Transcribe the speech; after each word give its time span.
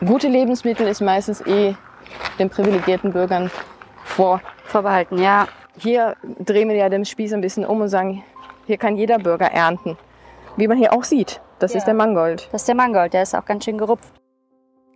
gute 0.00 0.28
Lebensmittel 0.28 0.86
ist 0.86 1.00
meistens 1.00 1.40
eh 1.46 1.74
den 2.38 2.50
privilegierten 2.50 3.12
Bürgern 3.12 3.50
vor. 4.04 4.40
Vorbehalten, 4.64 5.18
ja. 5.18 5.46
Hier 5.76 6.16
drehen 6.40 6.68
wir 6.68 6.76
ja 6.76 6.88
den 6.88 7.04
Spieß 7.04 7.32
ein 7.32 7.40
bisschen 7.40 7.66
um 7.66 7.80
und 7.80 7.88
sagen, 7.88 8.24
hier 8.66 8.76
kann 8.76 8.96
jeder 8.96 9.18
Bürger 9.18 9.46
ernten. 9.46 9.96
Wie 10.56 10.68
man 10.68 10.78
hier 10.78 10.92
auch 10.92 11.04
sieht, 11.04 11.40
das 11.58 11.72
Ja. 11.72 11.78
ist 11.78 11.84
der 11.84 11.94
Mangold. 11.94 12.48
Das 12.52 12.62
ist 12.62 12.68
der 12.68 12.74
Mangold, 12.76 13.12
der 13.12 13.22
ist 13.22 13.34
auch 13.34 13.44
ganz 13.44 13.64
schön 13.64 13.78
gerupft. 13.78 14.12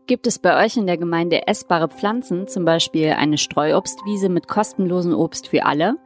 Gibt 0.07 0.27
es 0.27 0.39
bei 0.39 0.65
euch 0.65 0.77
in 0.77 0.87
der 0.87 0.97
Gemeinde 0.97 1.47
essbare 1.47 1.89
Pflanzen, 1.89 2.49
zum 2.49 2.65
Beispiel 2.65 3.13
eine 3.13 3.37
Streuobstwiese 3.37 4.29
mit 4.29 4.49
kostenlosem 4.49 5.15
Obst 5.15 5.49
für 5.49 5.67
alle? 5.67 5.97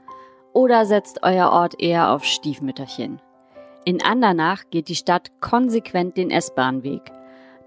Oder 0.52 0.86
setzt 0.86 1.22
euer 1.22 1.50
Ort 1.50 1.80
eher 1.80 2.10
auf 2.10 2.24
Stiefmütterchen? 2.24 3.20
In 3.84 4.02
Andernach 4.02 4.64
geht 4.70 4.88
die 4.88 4.96
Stadt 4.96 5.30
konsequent 5.40 6.16
den 6.16 6.30
essbaren 6.30 6.82
Weg. 6.82 7.02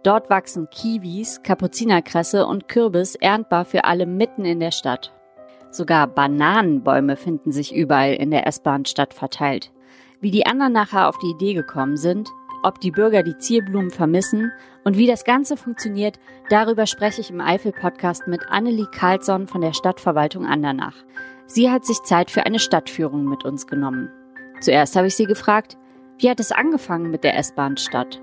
Dort 0.05 0.29
wachsen 0.29 0.69
Kiwis, 0.69 1.41
Kapuzinerkresse 1.41 2.45
und 2.45 2.67
Kürbis 2.67 3.15
erntbar 3.15 3.65
für 3.65 3.85
alle 3.85 4.05
mitten 4.05 4.45
in 4.45 4.59
der 4.59 4.69
Stadt. 4.69 5.11
Sogar 5.71 6.05
Bananenbäume 6.05 7.15
finden 7.15 7.51
sich 7.51 7.75
überall 7.75 8.13
in 8.13 8.29
der 8.29 8.45
essbaren 8.45 8.85
Stadt 8.85 9.15
verteilt. 9.15 9.71
Wie 10.21 10.29
die 10.29 10.45
Andernacher 10.45 11.09
auf 11.09 11.17
die 11.17 11.31
Idee 11.31 11.55
gekommen 11.55 11.97
sind, 11.97 12.29
ob 12.61 12.79
die 12.81 12.91
Bürger 12.91 13.23
die 13.23 13.39
Zierblumen 13.39 13.89
vermissen 13.89 14.51
und 14.83 14.95
wie 14.95 15.07
das 15.07 15.23
Ganze 15.23 15.57
funktioniert, 15.57 16.19
darüber 16.51 16.85
spreche 16.85 17.21
ich 17.21 17.31
im 17.31 17.41
Eifel-Podcast 17.41 18.27
mit 18.27 18.47
Annelie 18.47 18.85
Karlsson 18.85 19.47
von 19.47 19.61
der 19.61 19.73
Stadtverwaltung 19.73 20.45
Andernach. 20.45 20.97
Sie 21.47 21.71
hat 21.71 21.83
sich 21.83 21.97
Zeit 22.03 22.29
für 22.29 22.45
eine 22.45 22.59
Stadtführung 22.59 23.25
mit 23.25 23.43
uns 23.43 23.65
genommen. 23.65 24.11
Zuerst 24.61 24.95
habe 24.95 25.07
ich 25.07 25.15
sie 25.15 25.25
gefragt, 25.25 25.79
wie 26.19 26.29
hat 26.29 26.39
es 26.39 26.51
angefangen 26.51 27.09
mit 27.09 27.23
der 27.23 27.35
S-Bahn-Stadt? 27.39 28.21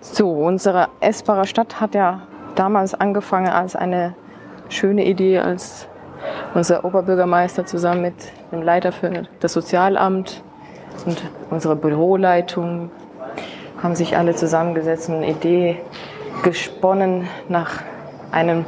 So, 0.00 0.30
unsere 0.30 0.88
essbare 1.00 1.44
Stadt 1.44 1.80
hat 1.80 1.94
ja 1.94 2.22
damals 2.54 2.94
angefangen 2.94 3.48
als 3.48 3.74
eine 3.74 4.14
schöne 4.68 5.04
Idee, 5.04 5.40
als 5.40 5.88
unser 6.54 6.84
Oberbürgermeister 6.84 7.66
zusammen 7.66 8.02
mit 8.02 8.14
dem 8.52 8.62
Leiter 8.62 8.92
für 8.92 9.24
das 9.40 9.52
Sozialamt 9.52 10.42
und 11.04 11.22
unsere 11.50 11.74
Büroleitung 11.74 12.90
haben 13.82 13.96
sich 13.96 14.16
alle 14.16 14.34
zusammengesetzt 14.34 15.08
und 15.08 15.16
eine 15.16 15.30
Idee 15.30 15.80
gesponnen 16.42 17.28
nach 17.48 17.82
einem 18.30 18.66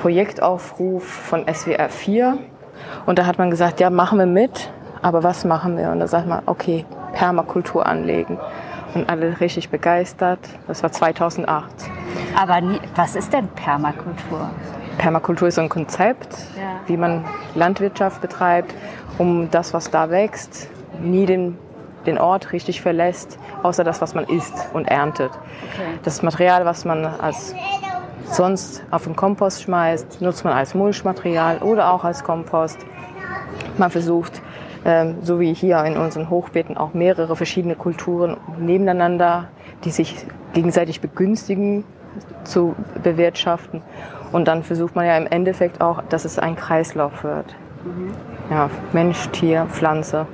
Projektaufruf 0.00 1.04
von 1.04 1.44
SWR 1.52 1.88
4. 1.88 2.38
Und 3.04 3.18
da 3.18 3.26
hat 3.26 3.38
man 3.38 3.50
gesagt, 3.50 3.80
ja, 3.80 3.90
machen 3.90 4.18
wir 4.18 4.26
mit, 4.26 4.70
aber 5.02 5.22
was 5.22 5.44
machen 5.44 5.76
wir? 5.76 5.90
Und 5.90 6.00
da 6.00 6.06
sagt 6.06 6.26
man, 6.26 6.42
okay, 6.46 6.84
Permakultur 7.12 7.84
anlegen. 7.86 8.38
Und 8.94 9.08
alle 9.08 9.38
richtig 9.40 9.70
begeistert. 9.70 10.40
Das 10.66 10.82
war 10.82 10.90
2008. 10.90 11.70
Aber 12.40 12.60
nie, 12.60 12.80
was 12.96 13.14
ist 13.14 13.32
denn 13.32 13.46
Permakultur? 13.48 14.50
Permakultur 14.98 15.48
ist 15.48 15.54
so 15.54 15.60
ein 15.60 15.68
Konzept, 15.68 16.36
Ja. 16.56 16.80
wie 16.86 16.96
man 16.96 17.24
Landwirtschaft 17.54 18.20
betreibt, 18.20 18.74
um 19.18 19.50
das, 19.50 19.72
was 19.72 19.90
da 19.90 20.10
wächst, 20.10 20.68
nie 21.00 21.24
den, 21.24 21.56
den 22.06 22.18
Ort 22.18 22.52
richtig 22.52 22.80
verlässt, 22.82 23.38
außer 23.62 23.84
das, 23.84 24.00
was 24.00 24.14
man 24.14 24.24
isst 24.24 24.68
und 24.72 24.88
erntet. 24.88 25.30
Das 26.02 26.22
Material, 26.22 26.64
was 26.64 26.84
man 26.84 27.04
als 27.04 27.54
sonst 28.24 28.82
auf 28.90 29.04
den 29.04 29.16
Kompost 29.16 29.62
schmeißt, 29.62 30.20
nutzt 30.20 30.44
man 30.44 30.52
als 30.52 30.74
Mulchmaterial 30.74 31.58
oder 31.58 31.92
auch 31.92 32.04
als 32.04 32.22
Kompost. 32.24 32.78
Man 33.78 33.90
versucht, 33.90 34.39
so 35.22 35.40
wie 35.40 35.52
hier 35.52 35.84
in 35.84 35.96
unseren 35.96 36.30
Hochbeeten, 36.30 36.76
auch 36.76 36.94
mehrere 36.94 37.36
verschiedene 37.36 37.74
Kulturen 37.74 38.36
nebeneinander, 38.58 39.48
die 39.84 39.90
sich 39.90 40.26
gegenseitig 40.52 41.00
begünstigen, 41.00 41.84
zu 42.44 42.74
bewirtschaften. 43.02 43.82
Und 44.32 44.48
dann 44.48 44.62
versucht 44.62 44.94
man 44.96 45.06
ja 45.06 45.16
im 45.16 45.26
Endeffekt 45.26 45.80
auch, 45.80 46.02
dass 46.08 46.24
es 46.24 46.38
ein 46.38 46.56
Kreislauf 46.56 47.24
wird. 47.24 47.54
Ja, 48.50 48.68
Mensch, 48.92 49.28
Tier, 49.28 49.66
Pflanze 49.70 50.26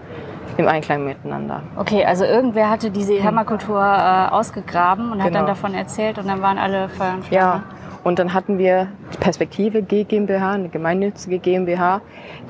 im 0.56 0.68
Einklang 0.68 1.04
miteinander. 1.04 1.62
Okay, 1.76 2.04
also 2.04 2.24
irgendwer 2.24 2.70
hatte 2.70 2.90
diese 2.90 3.14
Permakultur 3.16 3.78
äh, 3.78 4.28
ausgegraben 4.32 5.12
und 5.12 5.18
hat 5.18 5.26
Genau. 5.28 5.40
dann 5.40 5.46
davon 5.48 5.74
erzählt 5.74 6.18
und 6.18 6.26
dann 6.28 6.40
waren 6.40 6.56
alle 6.58 6.88
Feuer 6.88 7.14
und 7.14 7.24
Flamme. 7.26 7.36
Ja, 7.44 7.62
und 8.06 8.20
dann 8.20 8.32
hatten 8.32 8.56
wir 8.56 8.86
die 9.12 9.18
Perspektive 9.18 9.82
G 9.82 10.04
GmbH, 10.04 10.52
eine 10.52 10.68
gemeinnützige 10.68 11.40
GmbH. 11.40 12.02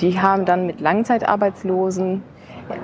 Die 0.02 0.20
haben 0.20 0.44
dann 0.44 0.66
mit 0.66 0.82
Langzeitarbeitslosen, 0.82 2.22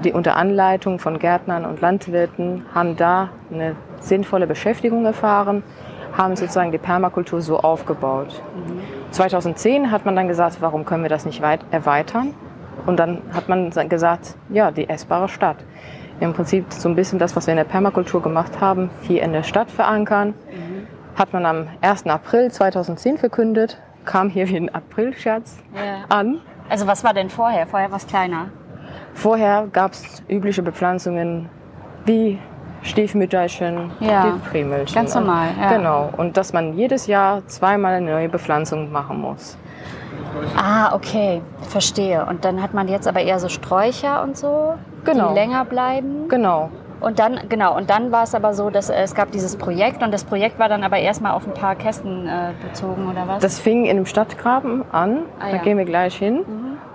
die 0.05 0.13
unter 0.13 0.39
Anleitung 0.39 0.99
von 0.99 1.19
Gärtnern 1.19 1.67
und 1.67 1.83
Landwirten, 1.83 2.65
haben 2.75 2.97
da 2.97 3.29
eine 3.53 3.77
sinnvolle 4.01 4.47
Beschäftigung 4.47 5.05
erfahren, 5.05 5.63
haben 6.17 6.35
sozusagen 6.35 6.73
die 6.73 6.79
Permakultur 6.79 7.43
so 7.43 7.59
aufgebaut. 7.59 8.43
2010 9.11 9.91
hat 9.91 10.07
man 10.07 10.17
dann 10.17 10.29
gesagt, 10.29 10.63
warum 10.63 10.87
können 10.87 11.03
wir 11.03 11.11
das 11.11 11.27
nicht 11.27 11.43
weit 11.43 11.61
erweitern? 11.73 12.33
Und 12.87 12.99
dann 12.99 13.19
hat 13.35 13.51
man 13.51 13.69
gesagt, 13.91 14.35
ja, 14.49 14.71
die 14.71 14.89
essbare 14.89 15.29
Stadt. 15.29 15.59
Im 16.21 16.33
Prinzip 16.33 16.73
so 16.73 16.89
ein 16.89 16.97
bisschen 16.97 17.19
das, 17.19 17.37
was 17.37 17.47
wir 17.47 17.53
in 17.53 17.59
der 17.59 17.65
Permakultur 17.65 18.23
gemacht 18.23 18.63
haben, 18.63 18.89
hier 19.03 19.23
in 19.23 19.35
der 19.35 19.43
Stadt 19.43 19.71
verankern 19.71 20.33
hat 21.17 21.33
man 21.33 21.45
am 21.47 21.69
1. 21.81 22.07
April 22.07 22.51
2010 22.51 23.19
verkündet, 23.19 23.79
kam 24.05 24.29
hier 24.29 24.49
wie 24.49 24.57
ein 24.57 24.75
Aprilscherz 24.75 25.59
Ja. 25.75 26.05
an. 26.15 26.41
Also 26.69 26.87
was 26.87 27.05
war 27.05 27.13
denn 27.15 27.31
vorher? 27.31 27.67
Vorher 27.67 27.91
war 27.91 27.99
es 27.99 28.07
kleiner. 28.07 28.47
Vorher 29.15 29.69
gab 29.73 29.93
es 29.93 30.23
übliche 30.29 30.63
Bepflanzungen 30.63 31.49
wie 32.05 32.39
Stiefmütterchen, 32.83 33.91
Ja, 34.01 34.25
die 34.33 34.49
Prämilchen. 34.51 34.95
ganz 34.95 35.15
normal, 35.15 35.49
ja. 35.61 35.77
Genau. 35.77 36.11
Und 36.17 36.37
dass 36.37 36.53
man 36.53 36.75
jedes 36.75 37.07
Jahr 37.07 37.47
zweimal 37.47 37.95
eine 37.95 38.11
neue 38.11 38.29
Bepflanzung 38.29 38.91
machen 38.91 39.21
muss. 39.21 39.57
Ah, 40.57 40.95
okay, 40.95 41.43
verstehe. 41.69 42.25
Und 42.27 42.45
dann 42.45 42.63
hat 42.63 42.75
man 42.75 42.89
jetzt 42.89 43.07
aber 43.07 43.21
eher 43.21 43.39
so 43.39 43.49
Sträucher 43.49 44.23
und 44.23 44.37
so, 44.37 44.75
Genau. 45.05 45.29
die 45.29 45.35
länger 45.35 45.65
bleiben. 45.65 46.29
Genau. 46.29 46.71
Und 47.03 47.19
dann, 47.19 47.41
genau, 47.49 47.77
und 47.77 47.91
dann 47.91 48.13
war 48.13 48.23
es 48.23 48.35
aber 48.35 48.55
so, 48.55 48.71
dass 48.71 48.89
äh, 48.89 48.95
es 49.03 49.15
gab 49.15 49.33
dieses 49.33 49.57
Projekt 49.57 50.03
und 50.03 50.13
das 50.13 50.25
Projekt 50.25 50.59
war 50.59 50.69
dann 50.69 50.85
aber 50.85 50.99
erstmal 50.99 51.33
auf 51.33 51.47
ein 51.47 51.55
paar 51.55 51.75
Kästen 51.75 52.29
äh, 52.29 52.53
bezogen, 52.63 53.09
oder 53.11 53.27
was? 53.27 53.43
Das 53.43 53.59
fing 53.59 53.87
in 53.87 53.97
dem 53.97 54.07
Stadtgraben 54.07 54.85
an. 54.93 55.25
Ah, 55.39 55.47
da 55.47 55.49
ja. 55.49 55.59
Mhm. 55.59 55.63
gehen 55.65 55.79
wir 55.79 55.85
gleich 55.85 56.17
hin. 56.17 56.45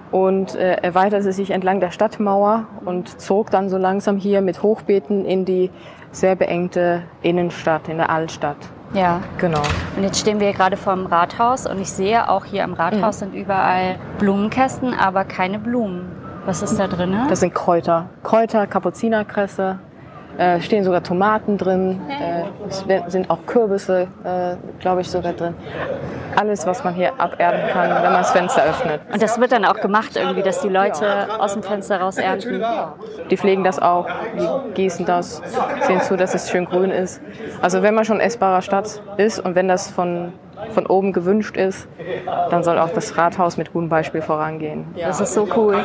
Und 0.09 0.56
äh, 0.56 0.75
erweiterte 0.75 1.34
sich 1.34 1.51
entlang 1.51 1.81
der 1.81 1.91
Stadtmauer 1.91 2.66
und 2.85 3.19
zog 3.19 3.51
dann 3.51 3.68
so 3.68 3.78
langsam 3.78 4.16
hier 4.16 4.41
mit 4.41 4.63
Hochbeeten 4.63 5.25
in 5.25 5.44
die 5.44 5.69
sehr 6.12 6.35
beengte 6.38 7.03
Innenstadt, 7.22 7.89
in 7.89 7.97
der 7.97 8.09
Altstadt. 8.09 8.56
ja. 8.94 9.19
Genau. 9.38 9.62
Und 9.97 10.03
jetzt 10.03 10.19
stehen 10.19 10.39
wir 10.39 10.53
gerade 10.53 10.78
vor 10.78 10.95
dem 10.95 11.07
Rathaus 11.07 11.68
und 11.68 11.81
ich 11.81 11.91
sehe 11.91 12.29
auch 12.29 12.45
hier 12.45 12.63
am 12.63 12.74
Rathaus 12.74 13.19
sind 13.19 13.35
überall 13.35 13.97
Blumenkästen, 14.18 14.94
aber 14.94 15.25
keine 15.25 15.59
Blumen. 15.59 16.09
Was 16.45 16.62
ist 16.62 16.79
da 16.79 16.88
drin? 16.88 17.13
Das 17.28 17.41
sind 17.41 17.53
Kräuter. 17.53 18.06
Kräuter, 18.24 18.66
Kapuzinerkresse, 18.68 19.79
äh, 20.38 20.62
stehen 20.62 20.84
sogar 20.84 21.03
Tomaten 21.03 21.58
drin, 21.58 22.02
äh, 22.09 22.44
es 22.68 22.86
sind 23.12 23.30
auch 23.30 23.40
Kürbisse, 23.46 24.08
äh, 24.24 24.56
glaube 24.80 25.02
ich, 25.02 25.09
sogar 25.09 25.34
drin. 25.34 25.56
Alles, 26.36 26.68
was 26.68 26.84
man 26.84 26.94
hier 26.94 27.20
abernten 27.20 27.70
kann, 27.70 27.90
wenn 27.90 28.12
man 28.12 28.22
das 28.22 28.31
Fenster 28.31 28.64
öffnet. 28.64 29.02
Und 29.12 29.22
das 29.22 29.40
wird 29.40 29.52
dann 29.52 29.66
auch 29.66 29.80
gemacht 29.80 30.16
irgendwie, 30.16 30.44
dass 30.44 30.62
die 30.62 30.70
Leute 30.70 31.28
aus 31.40 31.53
dem 31.53 31.64
Fenster 31.64 32.00
raus 32.00 32.18
ernten. 32.18 32.64
Die 33.31 33.38
pflegen 33.38 33.64
das 33.64 33.80
auch, 33.80 34.08
die 34.38 34.74
gießen 34.75 35.06
das, 35.06 35.42
sehen 35.81 36.02
zu, 36.02 36.16
dass 36.16 36.36
es 36.36 36.50
schön 36.52 36.66
grün 36.66 36.92
ist. 36.92 37.22
Also 37.62 37.81
wenn 37.81 37.96
man 37.96 38.06
schon 38.06 38.19
essbarer 38.19 38.62
Stadt 38.62 39.02
ist 39.18 39.40
und 39.40 39.56
wenn 39.56 39.68
das 39.68 39.90
von, 39.90 40.34
von 40.72 40.85
oben 40.85 41.13
gewünscht 41.13 41.57
ist, 41.57 41.88
dann 42.50 42.63
soll 42.63 42.78
auch 42.79 42.90
das 42.90 43.18
Rathaus 43.18 43.57
mit 43.57 43.73
gutem 43.73 43.90
Beispiel 43.90 44.22
vorangehen. 44.22 44.85
Das 44.97 45.22
ist 45.22 45.34
so 45.34 45.47
cool, 45.56 45.84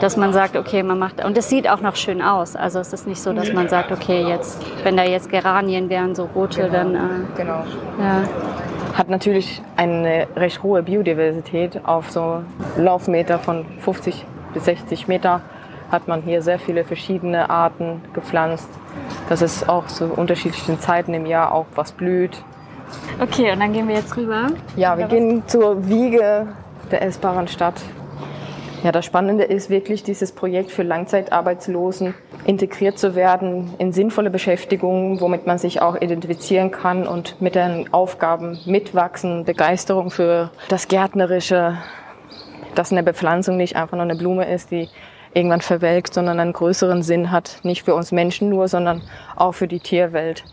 dass 0.00 0.16
man 0.16 0.32
sagt, 0.32 0.56
okay, 0.56 0.82
man 0.82 0.98
macht. 0.98 1.24
Und 1.24 1.36
es 1.38 1.48
sieht 1.48 1.68
auch 1.68 1.80
noch 1.80 1.96
schön 1.96 2.22
aus. 2.22 2.56
Also 2.56 2.78
es 2.80 2.92
ist 2.92 3.06
nicht 3.06 3.20
so, 3.20 3.32
dass 3.32 3.52
man 3.52 3.68
sagt, 3.68 3.92
okay, 3.92 4.22
jetzt, 4.28 4.60
wenn 4.84 4.96
da 4.96 5.04
jetzt 5.04 5.30
Geranien 5.30 5.88
wären, 5.88 6.14
so 6.14 6.28
rote, 6.34 6.68
dann. 6.70 6.94
Äh, 6.94 6.98
Genau. 7.36 7.64
ja. 7.98 8.22
hat 8.96 9.08
natürlich 9.08 9.62
eine 9.76 10.26
recht 10.36 10.62
hohe 10.62 10.82
Biodiversität. 10.82 11.80
Auf 11.84 12.10
so 12.10 12.42
Laufmeter 12.76 13.38
von 13.38 13.64
50 13.80 14.24
bis 14.52 14.64
60 14.64 15.08
Meter 15.08 15.40
hat 15.90 16.08
man 16.08 16.22
hier 16.22 16.42
sehr 16.42 16.58
viele 16.58 16.84
verschiedene 16.84 17.50
Arten 17.50 18.02
gepflanzt. 18.12 18.68
Dass 19.28 19.42
es 19.42 19.68
auch 19.68 19.86
zu 19.86 20.06
unterschiedlichen 20.06 20.80
Zeiten 20.80 21.14
im 21.14 21.26
Jahr 21.26 21.52
auch 21.52 21.66
was 21.74 21.92
blüht. 21.92 22.42
Okay, 23.20 23.52
und 23.52 23.60
dann 23.60 23.72
gehen 23.72 23.88
wir 23.88 23.96
jetzt 23.96 24.16
rüber. 24.16 24.48
Ja, 24.76 24.96
wir 24.96 25.06
gehen 25.06 25.42
zur 25.46 25.88
Wiege 25.88 26.48
der 26.90 27.02
essbaren 27.02 27.48
Stadt. 27.48 27.74
Ja, 28.82 28.92
das 28.92 29.04
Spannende 29.04 29.44
ist 29.44 29.68
wirklich, 29.68 30.02
dieses 30.04 30.32
Projekt 30.32 30.70
für 30.70 30.82
Langzeitarbeitslosen 30.82 32.14
integriert 32.46 32.98
zu 32.98 33.14
werden 33.14 33.74
in 33.76 33.92
sinnvolle 33.92 34.30
Beschäftigungen, 34.30 35.20
womit 35.20 35.46
man 35.46 35.58
sich 35.58 35.82
auch 35.82 36.00
identifizieren 36.00 36.70
kann 36.70 37.06
und 37.06 37.42
mit 37.42 37.56
den 37.56 37.92
Aufgaben 37.92 38.58
mitwachsen, 38.64 39.44
Begeisterung 39.44 40.10
für 40.10 40.50
das 40.68 40.88
Gärtnerische, 40.88 41.76
dass 42.74 42.90
eine 42.90 43.02
Bepflanzung 43.02 43.58
nicht 43.58 43.76
einfach 43.76 43.98
nur 43.98 44.04
eine 44.04 44.16
Blume 44.16 44.50
ist, 44.50 44.70
die 44.70 44.88
irgendwann 45.34 45.60
verwelkt, 45.60 46.14
sondern 46.14 46.40
einen 46.40 46.54
größeren 46.54 47.02
Sinn 47.02 47.30
hat, 47.30 47.60
nicht 47.62 47.84
für 47.84 47.94
uns 47.94 48.12
Menschen 48.12 48.48
nur, 48.48 48.66
sondern 48.66 49.02
auch 49.36 49.52
für 49.52 49.68
die 49.68 49.80
Tierwelt. 49.80 50.44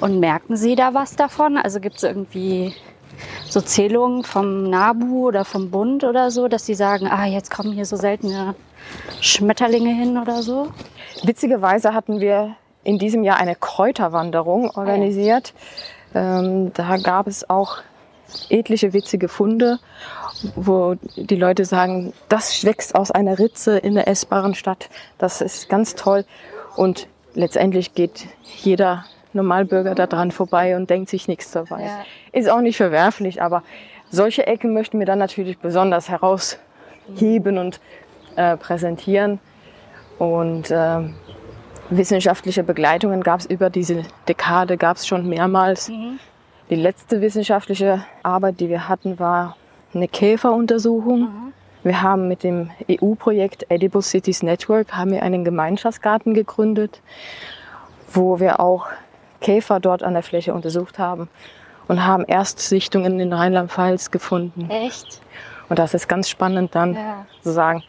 Und 0.00 0.20
merken 0.20 0.56
Sie 0.56 0.74
da 0.74 0.94
was 0.94 1.16
davon? 1.16 1.56
Also 1.56 1.80
gibt 1.80 1.96
es 1.96 2.02
irgendwie 2.02 2.74
so 3.48 3.60
Zählungen 3.60 4.24
vom 4.24 4.68
NABU 4.68 5.28
oder 5.28 5.44
vom 5.44 5.70
Bund 5.70 6.04
oder 6.04 6.30
so, 6.30 6.48
dass 6.48 6.66
sie 6.66 6.74
sagen, 6.74 7.06
ah, 7.06 7.26
jetzt 7.26 7.50
kommen 7.50 7.72
hier 7.72 7.84
so 7.84 7.96
seltene 7.96 8.54
Schmetterlinge 9.20 9.94
hin 9.94 10.18
oder 10.18 10.42
so? 10.42 10.68
Witzigerweise 11.22 11.94
hatten 11.94 12.20
wir 12.20 12.56
in 12.84 12.98
diesem 12.98 13.22
Jahr 13.22 13.36
eine 13.36 13.54
Kräuterwanderung 13.54 14.70
organisiert. 14.70 15.54
Ähm, 16.14 16.72
da 16.74 16.96
gab 16.96 17.26
es 17.26 17.48
auch 17.48 17.78
etliche 18.48 18.92
witzige 18.92 19.28
Funde, 19.28 19.78
wo 20.56 20.96
die 21.16 21.36
Leute 21.36 21.64
sagen, 21.64 22.12
das 22.28 22.64
wächst 22.64 22.94
aus 22.94 23.10
einer 23.10 23.38
Ritze 23.38 23.78
in 23.78 23.94
der 23.94 24.08
essbaren 24.08 24.54
Stadt. 24.54 24.88
Das 25.18 25.40
ist 25.40 25.68
ganz 25.68 25.94
toll. 25.94 26.24
Und 26.74 27.06
letztendlich 27.34 27.94
geht 27.94 28.26
jeder 28.62 29.04
Normalbürger 29.34 29.94
da 29.94 30.06
dran 30.06 30.30
vorbei 30.30 30.76
und 30.76 30.90
denkt 30.90 31.08
sich 31.08 31.28
nichts 31.28 31.50
dabei. 31.50 31.82
Ja. 31.82 32.04
Ist 32.32 32.50
auch 32.50 32.60
nicht 32.60 32.76
verwerflich, 32.76 33.42
aber 33.42 33.62
solche 34.10 34.46
Ecken 34.46 34.74
möchten 34.74 34.98
wir 34.98 35.06
dann 35.06 35.18
natürlich 35.18 35.58
besonders 35.58 36.08
herausheben 36.08 37.58
und 37.58 37.80
äh, 38.36 38.56
präsentieren. 38.56 39.38
Und 40.18 40.70
äh, 40.70 41.00
wissenschaftliche 41.90 42.62
Begleitungen 42.62 43.22
gab 43.22 43.40
es 43.40 43.46
über 43.46 43.70
diese 43.70 44.02
Dekade, 44.28 44.76
gab 44.76 44.96
es 44.96 45.06
schon 45.06 45.28
mehrmals. 45.28 45.88
Mhm. 45.88 46.18
Die 46.70 46.76
letzte 46.76 47.20
wissenschaftliche 47.20 48.04
Arbeit, 48.22 48.60
die 48.60 48.68
wir 48.68 48.88
hatten, 48.88 49.18
war 49.18 49.56
eine 49.94 50.08
Käferuntersuchung. 50.08 51.20
Mhm. 51.20 51.52
Wir 51.82 52.00
haben 52.00 52.28
mit 52.28 52.44
dem 52.44 52.70
EU-Projekt 52.88 53.66
Edible 53.68 54.02
Cities 54.02 54.42
Network 54.42 54.92
haben 54.92 55.10
wir 55.10 55.22
einen 55.22 55.44
Gemeinschaftsgarten 55.44 56.32
gegründet, 56.32 57.00
wo 58.12 58.38
wir 58.38 58.60
auch 58.60 58.86
Käfer 59.42 59.78
dort 59.80 60.02
an 60.02 60.14
der 60.14 60.22
Fläche 60.22 60.54
untersucht 60.54 60.98
haben 60.98 61.28
und 61.88 62.04
haben 62.06 62.24
Erstsichtungen 62.24 63.20
in 63.20 63.32
Rheinland-Pfalz 63.32 64.10
gefunden. 64.10 64.70
Echt? 64.70 65.20
Und 65.68 65.78
das 65.78 65.92
ist 65.94 66.08
ganz 66.08 66.28
spannend 66.30 66.74
dann 66.74 66.94
Ja. 66.94 67.26
zu 67.42 67.52
sagen, 67.52 67.82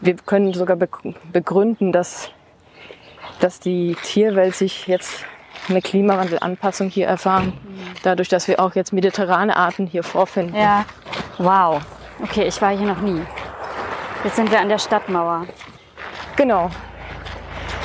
wir 0.00 0.14
können 0.16 0.54
sogar 0.54 0.76
begründen, 0.76 1.92
dass, 1.92 2.30
dass 3.40 3.60
die 3.60 3.96
Tierwelt 4.02 4.54
sich 4.54 4.86
jetzt 4.86 5.24
eine 5.68 5.82
Klimawandelanpassung 5.82 6.88
hier 6.88 7.06
erfahren, 7.08 7.52
dadurch, 8.02 8.28
dass 8.28 8.48
wir 8.48 8.60
auch 8.60 8.74
jetzt 8.74 8.92
mediterrane 8.92 9.54
Arten 9.56 9.86
hier 9.86 10.02
vorfinden. 10.02 10.54
Ja. 10.56 10.84
Wow. 11.38 11.82
Okay, 12.22 12.46
ich 12.46 12.60
war 12.62 12.70
hier 12.76 12.86
noch 12.86 13.00
nie. 13.00 13.20
Jetzt 14.24 14.36
sind 14.36 14.50
wir 14.50 14.60
an 14.60 14.68
der 14.68 14.78
Stadtmauer. 14.78 15.46
Genau. 16.36 16.70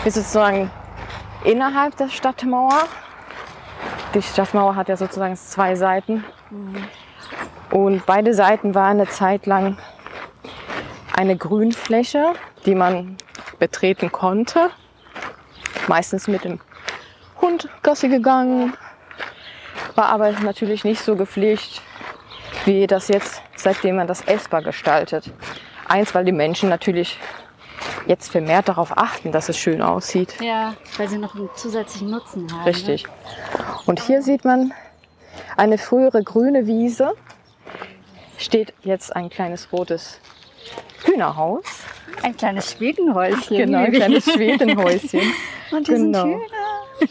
Wir 0.04 0.12
sind 0.12 0.24
sozusagen 0.24 0.70
innerhalb 1.44 1.96
der 1.98 2.10
Stadtmauer. 2.10 2.88
Die 4.14 4.22
Stadtmauer 4.22 4.76
hat 4.76 4.90
ja 4.90 4.98
sozusagen 4.98 5.36
zwei 5.36 5.76
Seiten. 5.76 6.24
Und 7.72 8.06
beide 8.06 8.34
Seiten 8.34 8.76
waren 8.76 9.00
eine 9.00 9.08
Zeit 9.08 9.46
lang 9.46 9.78
eine 11.16 11.36
Grünfläche, 11.38 12.34
die 12.66 12.76
man 12.76 13.18
betreten 13.60 14.12
konnte. 14.12 14.70
Meistens 15.88 16.28
mit 16.28 16.44
dem 16.44 16.60
Hund 17.42 17.70
Gassi 17.82 18.10
gegangen. 18.10 18.76
War 19.96 20.06
aber 20.06 20.32
natürlich 20.32 20.84
nicht 20.84 21.02
so 21.02 21.16
gepflegt, 21.16 21.82
wie 22.66 22.88
das 22.88 23.10
jetzt, 23.10 23.42
seitdem 23.56 23.98
man 23.98 24.08
das 24.08 24.22
essbar 24.22 24.62
gestaltet. 24.62 25.32
Eins, 25.88 26.16
weil 26.16 26.26
die 26.26 26.32
Menschen 26.32 26.70
natürlich 26.70 27.20
jetzt 28.08 28.32
vermehrt 28.32 28.68
darauf 28.68 28.98
achten, 28.98 29.32
dass 29.32 29.50
es 29.50 29.58
schön 29.58 29.82
aussieht. 29.82 30.36
Ja, 30.42 30.76
weil 30.98 31.08
sie 31.10 31.18
noch 31.18 31.36
einen 31.36 31.50
zusätzlichen 31.56 32.10
Nutzen 32.10 32.52
haben. 32.52 32.64
Richtig. 32.64 33.06
Und 33.86 34.00
hier 34.02 34.22
sieht 34.22 34.46
man 34.46 34.74
eine 35.58 35.78
frühere 35.78 36.24
grüne 36.24 36.68
Wiese. 36.68 37.14
Steht 38.38 38.74
jetzt 38.84 39.16
ein 39.16 39.30
kleines 39.30 39.72
rotes 39.72 40.20
Hühnerhaus. 41.06 41.64
Ne? 41.64 42.24
Ein 42.24 42.38
kleines 42.38 42.72
Schwedenhäuschen. 42.74 43.58
Genau, 43.58 43.80
ein 43.80 43.92
kleines 43.92 44.26
Schwedenhäuschen. 44.26 45.22
Und 45.72 45.88
hier 45.88 45.96
Genau. 45.98 46.22
sind 46.24 46.34
Hühner. 46.34 46.42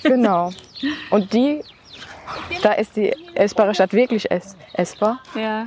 Genau. 0.03 0.51
Und 1.11 1.33
die, 1.33 1.63
da 2.63 2.73
ist 2.73 2.97
die 2.97 3.15
essbare 3.35 3.75
Stadt 3.75 3.93
wirklich 3.93 4.31
ess, 4.31 4.57
essbar. 4.75 5.21
Ja. 5.35 5.67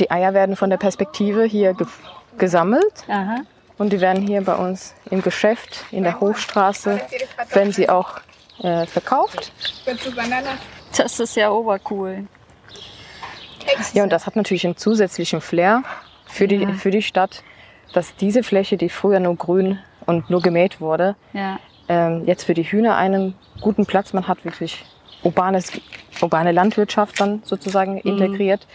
Die 0.00 0.10
Eier 0.10 0.34
werden 0.34 0.56
von 0.56 0.70
der 0.70 0.78
Perspektive 0.78 1.44
hier 1.44 1.74
ge 1.74 1.86
gesammelt 2.38 3.04
Aha. 3.08 3.40
Und 3.78 3.92
die 3.92 4.00
werden 4.00 4.26
hier 4.26 4.42
bei 4.42 4.54
uns 4.54 4.94
im 5.10 5.22
Geschäft 5.22 5.84
in 5.90 6.02
der 6.04 6.20
Hochstraße, 6.20 7.00
werden 7.52 7.72
sie 7.72 7.88
auch 7.88 8.20
äh, 8.62 8.86
verkauft. 8.86 9.52
Das 10.96 11.20
ist 11.20 11.36
ja 11.36 11.50
obercool. 11.50 12.26
Ja, 13.94 14.02
und 14.02 14.10
das 14.10 14.26
hat 14.26 14.36
natürlich 14.36 14.64
einen 14.64 14.76
zusätzlichen 14.76 15.40
Flair 15.40 15.82
für 16.26 16.48
die, 16.48 16.66
für 16.74 16.90
die 16.90 17.02
Stadt, 17.02 17.42
dass 17.92 18.14
diese 18.16 18.42
Fläche, 18.42 18.76
die 18.76 18.88
früher 18.88 19.20
nur 19.20 19.36
grün 19.36 19.78
und 20.06 20.28
nur 20.30 20.42
gemäht 20.42 20.80
wurde, 20.80 21.14
Ja. 21.32 21.58
ähm, 21.88 22.24
jetzt 22.26 22.44
für 22.44 22.54
die 22.54 22.64
Hühner 22.64 22.96
einen 22.96 23.34
guten 23.60 23.86
Platz. 23.86 24.12
Man 24.12 24.26
hat 24.28 24.44
wirklich 24.44 24.84
urbanes, 25.22 25.70
urbane 26.20 26.52
Landwirtschaft 26.52 27.20
dann 27.20 27.42
sozusagen 27.44 27.98
integriert. 27.98 28.66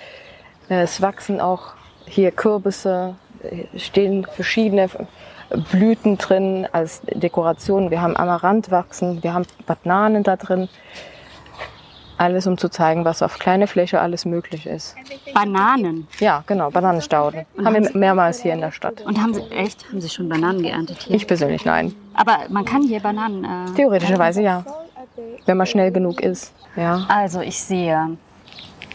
Äh, 0.70 0.82
Es 0.84 1.02
wachsen 1.02 1.42
auch 1.42 1.74
hier 2.06 2.32
Kürbisse, 2.32 3.16
stehen 3.76 4.26
verschiedene 4.26 4.90
Blüten 5.72 6.18
drin 6.18 6.68
als 6.72 7.02
Dekoration. 7.06 7.92
Wir 7.92 8.02
haben 8.02 8.18
Amaranth 8.18 8.72
wachsen, 8.72 9.24
wir 9.24 9.34
haben 9.34 9.46
Bananen 9.66 10.24
da 10.24 10.36
drin. 10.36 10.68
Alles, 12.20 12.48
um 12.48 12.58
zu 12.58 12.70
zeigen, 12.70 13.06
was 13.06 13.22
auf 13.22 13.38
kleine 13.38 13.68
Fläche 13.68 14.02
alles 14.02 14.26
möglich 14.26 14.66
ist. 14.66 14.96
Bananen. 15.36 16.08
Ja, 16.20 16.44
genau, 16.48 16.72
Bananenstauden. 16.72 17.46
Haben 17.64 17.76
wir 17.76 17.96
mehrmals 17.96 18.42
hier 18.42 18.54
in 18.54 18.62
der 18.62 18.72
Stadt. 18.72 19.02
Und 19.02 19.22
haben 19.22 19.36
sie, 19.36 19.42
echt, 19.52 19.88
haben 19.90 20.02
sie 20.02 20.10
schon 20.10 20.28
Bananen 20.28 20.64
geerntet 20.64 21.04
hier? 21.04 21.16
Ich 21.16 21.28
persönlich 21.28 21.64
nein. 21.64 21.94
Aber 22.16 22.40
man 22.50 22.66
kann 22.66 22.82
hier 22.82 23.02
Bananen. 23.02 23.44
Äh, 23.44 23.72
Theoretischerweise 23.76 24.42
ja. 24.42 24.66
Wenn 25.46 25.58
man 25.58 25.68
schnell 25.68 25.92
genug 25.92 26.20
ist. 26.20 26.54
Ja. 26.76 27.06
also 27.08 27.42
ich 27.42 27.60
sehe, 27.60 28.18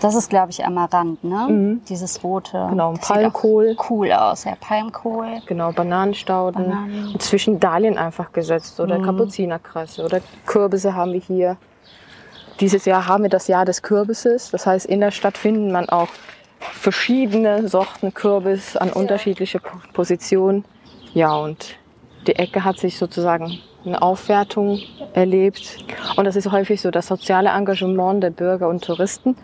das 0.01 0.15
ist 0.15 0.31
glaube 0.31 0.51
ich 0.51 0.65
Amaranth, 0.65 1.23
ne? 1.23 1.79
Dieses 1.89 2.23
rote. 2.25 2.57
Mhm. 2.67 2.71
Genau, 2.71 2.93
Das 2.95 3.01
sieht 3.07 3.17
Palmkohl. 3.17 3.77
auch 3.79 3.91
Cool 3.91 4.13
aus, 4.13 4.45
ja, 4.45 4.55
Palmkohl. 4.61 5.41
Genau, 5.47 5.73
Bananenstauden. 5.73 6.65
Bananen. 6.65 7.09
Und 7.13 7.23
zwischen 7.23 7.61
Dahlien 7.61 7.99
einfach 7.99 8.33
gesetzt. 8.33 8.81
Oder 8.81 8.99
Kapuzinerkresse. 9.01 10.05
Oder 10.05 10.21
Kürbisse 10.47 10.95
haben 10.95 11.13
wir 11.13 11.21
hier. 11.21 11.57
Dieses 12.61 12.85
Jahr 12.85 13.07
haben 13.07 13.23
wir 13.23 13.31
das 13.31 13.49
Jahr 13.49 13.65
des 13.65 13.83
Kürbisses. 13.83 14.51
Das 14.51 14.67
heißt, 14.67 14.87
in 14.87 15.01
der 15.01 15.11
Stadt 15.11 15.39
finden 15.39 15.73
man 15.73 15.89
auch 15.89 16.09
verschiedene 16.61 17.69
Sorten 17.69 18.15
Kürbis 18.15 18.77
an 18.77 18.91
unterschiedliche 18.93 19.59
Po- 19.59 19.79
Positionen. 19.93 20.65
Ja, 21.15 21.35
und 21.35 21.77
die 22.27 22.37
Ecke 22.37 22.65
hat 22.65 22.79
sich 22.79 22.99
sozusagen 22.99 23.59
eine 23.85 24.01
Aufwertung 24.01 24.79
erlebt. 25.13 25.79
Und 26.17 26.25
das 26.25 26.37
ist 26.37 26.51
häufig 26.53 26.81
so 26.81 26.91
das 26.91 27.09
soziale 27.09 27.51
Engagement 27.51 28.23
der 28.23 28.31
Bürger 28.31 28.69
und 28.69 28.85
Touristen. 28.85 29.37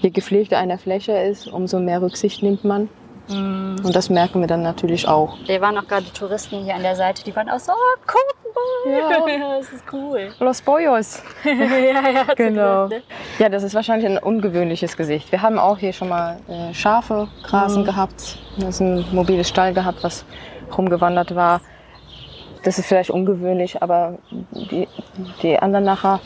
Je 0.00 0.10
gepflegter 0.10 0.58
eine 0.58 0.78
Fläche 0.78 1.12
ist, 1.12 1.48
umso 1.48 1.78
mehr 1.80 2.02
Rücksicht 2.02 2.42
nimmt 2.42 2.64
man. 2.64 2.88
Und 3.30 3.94
das 3.94 4.08
merken 4.08 4.40
wir 4.40 4.46
dann 4.46 4.62
natürlich 4.62 5.06
auch. 5.06 5.36
Wir 5.46 5.60
waren 5.60 5.76
auch 5.76 5.86
gerade 5.86 6.10
Touristen 6.14 6.64
hier 6.64 6.74
an 6.74 6.82
der 6.82 6.96
Seite, 6.96 7.22
die 7.24 7.36
waren 7.36 7.50
auch 7.50 7.58
so, 7.58 7.72
oh, 7.72 8.00
guck 8.06 8.54
mal. 8.86 8.90
Ja. 8.90 9.58
das 9.58 9.70
ist 9.70 9.84
cool. 9.92 10.30
Los 10.40 10.62
Boyos. 10.62 11.22
ja, 11.44 11.52
ja, 11.52 12.24
sie 12.26 12.34
Genau. 12.36 12.88
ne? 12.88 13.02
Ja, 13.38 13.50
das 13.50 13.62
ist 13.64 13.74
wahrscheinlich 13.74 14.08
ein 14.08 14.16
ungewöhnliches 14.18 14.96
Gesicht. 14.96 15.30
Wir 15.30 15.42
haben 15.42 15.58
auch 15.58 15.76
hier 15.76 15.92
schon 15.92 16.08
mal 16.08 16.38
äh, 16.48 16.72
Schafe 16.72 17.28
grasen 17.42 17.84
gehabt. 17.84 18.38
Das 18.56 18.76
ist 18.76 18.80
ein 18.80 19.04
mobiles 19.12 19.48
Stall 19.48 19.74
gehabt, 19.74 20.02
was 20.02 20.24
rumgewandert 20.76 21.34
war. 21.34 21.60
Das 22.64 22.78
ist 22.78 22.86
vielleicht 22.86 23.10
ungewöhnlich, 23.10 23.82
aber 23.82 24.18
die, 24.52 24.88
die 25.42 25.58
anderen 25.58 25.84
nachher, 25.84 26.20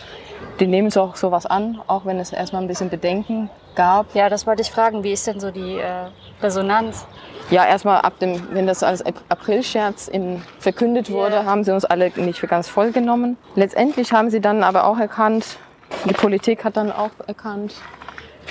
die 0.61 0.67
nehmen 0.67 0.89
es 0.89 0.97
auch 0.97 1.17
sowas 1.17 1.47
an, 1.47 1.81
auch 1.87 2.05
wenn 2.05 2.19
es 2.21 2.33
erstmal 2.33 2.63
ein 2.63 2.69
bisschen 2.69 2.91
Bedenken 2.91 3.51
gab. 3.75 4.15
Ja, 4.15 4.29
das 4.29 4.47
wollte 4.47 4.63
ich 4.63 4.71
fragen. 4.71 5.03
Wie 5.03 5.13
ist 5.13 5.27
denn 5.27 5.41
so 5.41 5.51
die 5.51 5.79
äh, 5.79 6.07
Resonanz? 6.43 7.07
Ja, 7.51 7.67
erstmal 7.67 8.01
ab 8.03 8.19
dem, 8.21 8.41
wenn 8.53 8.67
das 8.67 8.83
als 8.83 9.05
Ap- 9.05 9.21
Aprilscherz 9.29 10.11
verkündet 10.59 11.11
wurde, 11.11 11.37
Ja. 11.37 11.45
haben 11.45 11.65
sie 11.65 11.73
uns 11.73 11.85
alle 11.85 12.11
nicht 12.17 12.39
für 12.39 12.47
ganz 12.47 12.69
voll 12.69 12.93
genommen. 12.93 13.37
Letztendlich 13.57 14.13
haben 14.13 14.31
sie 14.31 14.41
dann 14.41 14.63
aber 14.63 14.85
auch 14.87 14.99
erkannt, 14.99 15.59
die 16.05 16.15
Politik 16.15 16.65
hat 16.65 16.77
dann 16.77 16.91
auch 16.93 17.11
erkannt, 17.27 17.75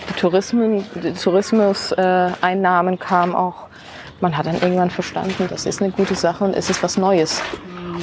die 0.09 0.13
Tourismen, 0.19 0.85
die 0.95 1.13
Tourismuseinnahmen 1.13 2.35
Einnahmen 2.41 2.99
kamen 2.99 3.35
auch. 3.35 3.67
Man 4.19 4.37
hat 4.37 4.45
dann 4.45 4.61
irgendwann 4.61 4.91
verstanden, 4.91 5.47
das 5.49 5.65
ist 5.65 5.81
eine 5.81 5.91
gute 5.91 6.13
Sache 6.15 6.43
und 6.43 6.55
es 6.55 6.69
ist 6.69 6.83
was 6.83 6.97
Neues. 6.97 7.41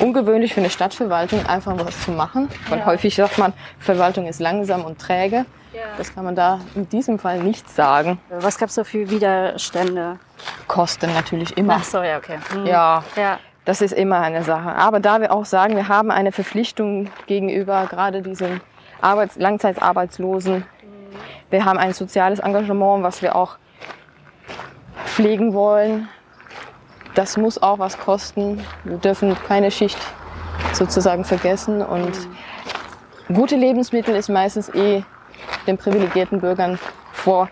Ungewöhnlich 0.01 0.55
für 0.55 0.61
eine 0.61 0.71
Stadtverwaltung, 0.71 1.45
einfach 1.47 1.75
was 1.79 2.05
zu 2.05 2.11
machen. 2.13 2.49
Weil 2.69 2.81
Ja. 2.81 2.87
häufig 2.87 3.15
sagt 3.15 3.39
man, 3.39 3.53
Verwaltung 3.79 4.27
ist 4.27 4.41
langsam 4.41 4.85
und 4.85 4.99
träge. 4.99 5.45
Das 5.97 6.13
kann 6.15 6.25
man 6.25 6.35
da 6.35 6.61
in 6.75 6.89
diesem 6.89 7.19
Fall 7.19 7.41
nicht 7.41 7.69
sagen. 7.69 8.19
Was 8.31 8.59
gab 8.59 8.69
es 8.69 8.75
so 8.75 8.85
für 8.85 9.11
Widerstände? 9.11 10.19
Kosten 10.67 11.13
natürlich 11.13 11.57
immer. 11.57 11.75
Ach 11.81 11.85
so, 11.85 12.03
ja, 12.03 12.17
okay. 12.19 12.39
Hm. 12.53 12.67
Ja, 12.67 13.05
Ja, 13.17 13.39
Das 13.65 13.81
ist 13.83 13.93
immer 13.93 14.19
eine 14.21 14.43
Sache. 14.45 14.75
Aber 14.75 14.99
da 14.99 15.21
wir 15.21 15.31
auch 15.33 15.45
sagen, 15.45 15.77
wir 15.77 15.89
haben 15.89 16.11
eine 16.11 16.33
Verpflichtung 16.33 17.11
gegenüber 17.27 17.87
gerade 17.87 18.23
diesen 18.23 18.61
Arbeits 19.01 19.37
Langzeitarbeitslosen. 19.37 20.65
Wir 21.51 21.65
haben 21.65 21.79
ein 21.79 21.93
soziales 21.93 22.39
Engagement, 22.39 23.03
was 23.05 23.21
wir 23.23 23.37
auch 23.37 23.57
pflegen 25.05 25.53
wollen. 25.55 26.09
Das 27.19 27.37
muss 27.37 27.61
auch 27.61 27.81
was 27.81 27.99
kosten. 27.99 28.65
Wir 28.85 28.97
dürfen 28.99 29.37
keine 29.49 29.73
Schicht 29.73 29.99
sozusagen 30.73 31.25
vergessen. 31.25 31.83
Und 31.83 32.13
gute 33.35 33.57
Lebensmittel 33.57 34.15
ist 34.15 34.29
meistens 34.29 34.73
eh 34.73 35.03
den 35.67 35.77
privilegierten 35.77 36.41
Bürgern 36.41 36.79
vor, 37.13 37.49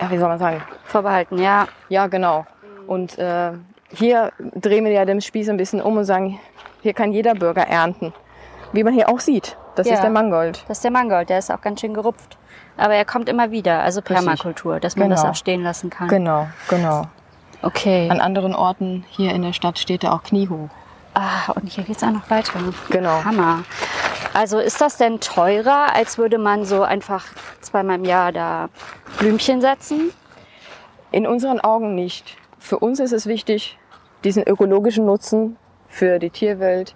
ja, 0.00 0.08
wie 0.08 0.18
soll 0.18 0.28
man 0.28 0.38
sagen? 0.38 0.62
Vorbehalten, 0.84 1.36
ja. 1.38 1.66
Ja, 1.88 2.06
genau. 2.06 2.46
Und 2.86 3.18
äh, 3.18 3.54
hier 3.92 4.30
drehen 4.54 4.84
wir 4.84 4.92
ja 4.92 5.04
den 5.04 5.20
Spieß 5.20 5.48
ein 5.48 5.56
bisschen 5.56 5.82
um 5.82 5.96
und 5.96 6.04
sagen, 6.04 6.38
hier 6.80 6.94
kann 6.94 7.10
jeder 7.10 7.34
Bürger 7.34 7.66
ernten. 7.66 8.14
Wie 8.72 8.84
man 8.84 8.94
hier 8.94 9.08
auch 9.08 9.18
sieht. 9.18 9.56
Das 9.74 9.88
Ja. 9.88 9.94
ist 9.94 10.02
der 10.02 10.10
Mangold. 10.10 10.62
Das 10.68 10.78
ist 10.78 10.84
der 10.84 10.92
Mangold, 10.92 11.28
der 11.28 11.38
ist 11.38 11.50
auch 11.50 11.60
ganz 11.60 11.80
schön 11.80 11.92
gerupft. 11.92 12.38
Aber 12.76 12.94
er 12.94 13.04
kommt 13.04 13.28
immer 13.28 13.50
wieder, 13.50 13.82
also 13.82 14.00
Permakultur, 14.00 14.78
dass 14.78 14.94
man 14.94 15.10
das 15.10 15.22
Genau. 15.22 15.32
auch 15.32 15.34
stehen 15.34 15.64
lassen 15.64 15.90
kann. 15.90 16.06
Genau, 16.06 16.46
genau. 16.68 17.08
Okay. 17.62 18.08
An 18.10 18.20
anderen 18.20 18.54
Orten 18.54 19.04
hier 19.10 19.32
in 19.32 19.42
der 19.42 19.52
Stadt 19.52 19.78
steht 19.78 20.04
er 20.04 20.14
auch 20.14 20.22
kniehoch. 20.22 20.68
Ah, 21.14 21.52
und 21.52 21.70
hier 21.70 21.84
geht's 21.84 22.02
auch 22.02 22.10
noch 22.10 22.28
weiter. 22.28 22.52
Genau. 22.90 23.24
Hammer. 23.24 23.64
Also 24.34 24.58
ist 24.58 24.80
das 24.80 24.98
denn 24.98 25.18
teurer, 25.20 25.94
als 25.94 26.18
würde 26.18 26.36
man 26.36 26.64
so 26.64 26.82
einfach 26.82 27.24
zweimal 27.62 27.96
im 27.96 28.04
Jahr 28.04 28.32
da 28.32 28.68
Blümchen 29.18 29.62
setzen? 29.62 30.12
In 31.10 31.26
unseren 31.26 31.60
Augen 31.60 31.94
nicht. 31.94 32.36
Für 32.58 32.78
uns 32.78 33.00
ist 33.00 33.12
es 33.12 33.26
wichtig, 33.26 33.78
diesen 34.24 34.42
ökologischen 34.42 35.06
Nutzen 35.06 35.56
für 35.88 36.18
die 36.18 36.30
Tierwelt 36.30 36.94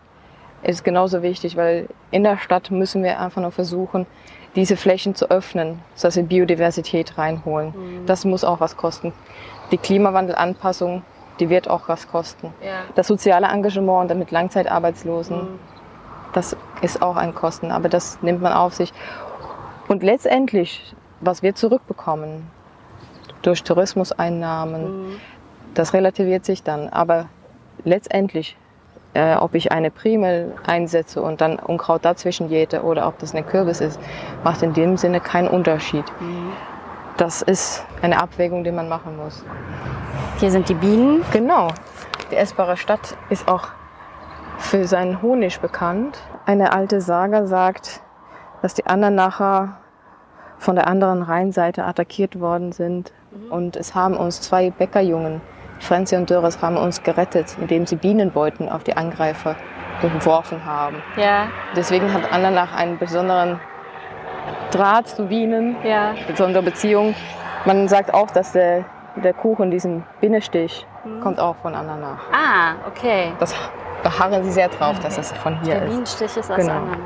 ist 0.62 0.84
genauso 0.84 1.22
wichtig, 1.22 1.56
weil 1.56 1.88
in 2.10 2.22
der 2.22 2.36
Stadt 2.38 2.70
müssen 2.70 3.02
wir 3.02 3.18
einfach 3.18 3.40
nur 3.40 3.52
versuchen, 3.52 4.06
diese 4.56 4.76
Flächen 4.76 5.14
zu 5.14 5.30
öffnen, 5.30 5.80
sodass 5.94 6.16
wir 6.16 6.24
Biodiversität 6.24 7.16
reinholen. 7.18 7.72
Das 8.06 8.24
muss 8.24 8.44
auch 8.44 8.60
was 8.60 8.76
kosten. 8.76 9.12
Die 9.70 9.78
Klimawandelanpassung, 9.78 11.02
die 11.38 11.48
wird 11.48 11.68
auch 11.68 11.88
was 11.88 12.08
kosten. 12.08 12.52
Ja. 12.64 12.82
Das 12.94 13.06
soziale 13.06 13.46
Engagement 13.46 14.02
und 14.02 14.08
damit 14.08 14.30
Langzeitarbeitslosen, 14.30 15.46
das 16.32 16.56
ist 16.82 17.02
auch 17.02 17.16
ein 17.16 17.34
Kosten, 17.34 17.70
aber 17.70 17.88
das 17.88 18.18
nimmt 18.22 18.42
man 18.42 18.52
auf 18.52 18.74
sich. 18.74 18.92
Und 19.88 20.02
letztendlich, 20.02 20.94
was 21.20 21.42
wir 21.42 21.54
zurückbekommen 21.54 22.46
durch 23.42 23.62
Tourismuseinnahmen, 23.62 25.20
das 25.74 25.92
relativiert 25.94 26.44
sich 26.44 26.62
dann. 26.62 26.88
Aber 26.88 27.28
letztendlich, 27.84 28.56
äh, 29.14 29.34
ob 29.34 29.54
ich 29.54 29.72
eine 29.72 29.90
Primel 29.90 30.54
einsetze 30.66 31.22
und 31.22 31.40
dann 31.40 31.58
Unkraut 31.58 32.04
dazwischen 32.04 32.48
jäte 32.48 32.82
oder 32.82 33.06
ob 33.06 33.18
das 33.18 33.34
eine 33.34 33.44
Kürbis 33.44 33.80
ist, 33.80 34.00
macht 34.44 34.62
in 34.62 34.72
dem 34.72 34.96
Sinne 34.96 35.20
keinen 35.20 35.48
Unterschied. 35.48 36.04
Das 37.16 37.42
ist 37.42 37.84
eine 38.02 38.20
Abwägung, 38.22 38.64
die 38.64 38.72
man 38.72 38.88
machen 38.88 39.16
muss. 39.16 39.44
Hier 40.38 40.50
sind 40.50 40.68
die 40.68 40.74
Bienen. 40.74 41.22
Genau. 41.32 41.68
Die 42.30 42.36
essbare 42.36 42.76
Stadt 42.76 43.16
ist 43.28 43.48
auch 43.48 43.68
für 44.58 44.86
seinen 44.86 45.20
Honig 45.20 45.60
bekannt. 45.60 46.18
Eine 46.46 46.72
alte 46.72 47.00
Saga 47.00 47.46
sagt, 47.46 48.00
dass 48.62 48.74
die 48.74 48.86
anderen 48.86 49.14
nachher 49.14 49.80
von 50.58 50.76
der 50.76 50.86
anderen 50.86 51.22
Rheinseite 51.22 51.84
attackiert 51.84 52.38
worden 52.38 52.72
sind. 52.72 53.12
Und 53.48 53.76
es 53.76 53.94
haben 53.94 54.16
uns 54.16 54.40
zwei 54.40 54.70
Bäckerjungen, 54.70 55.40
Franzi 55.80 56.14
und 56.16 56.30
Dörres, 56.30 56.62
haben 56.62 56.76
uns 56.76 57.02
gerettet, 57.02 57.56
indem 57.60 57.86
sie 57.86 57.96
Bienenbeuten 57.96 58.68
auf 58.68 58.84
die 58.84 58.96
Angreifer 58.96 59.56
geworfen 60.00 60.64
haben. 60.64 61.02
Ja, 61.16 61.48
Deswegen 61.76 62.12
hat 62.12 62.30
Andernach 62.32 62.74
einen 62.74 62.98
besonderen 62.98 63.60
Draht 64.70 65.08
zu 65.08 65.26
Bienen 65.26 65.76
ja. 65.82 66.14
besondere 66.28 66.62
Beziehung. 66.62 67.14
Man 67.64 67.88
sagt 67.88 68.14
auch, 68.14 68.30
dass 68.30 68.52
der, 68.52 68.84
der 69.16 69.32
Kuchen, 69.34 69.70
diesen 69.70 70.04
Binnestich, 70.20 70.86
kommt 71.22 71.40
auch 71.40 71.56
von 71.56 71.74
Ananach. 71.74 72.20
Ah, 72.32 72.74
okay. 72.86 73.32
Das 73.38 73.54
beharren 74.02 74.44
sie 74.44 74.52
sehr 74.52 74.68
drauf, 74.68 74.98
dass 75.00 75.16
das 75.16 75.32
von 75.32 75.60
hier 75.62 75.74
Der 75.74 75.82
ist. 75.84 75.90
Bienenstich 75.90 76.36
ist 76.36 76.50
aus 76.50 76.56
Genau. 76.56 76.72
Anna. 76.72 76.96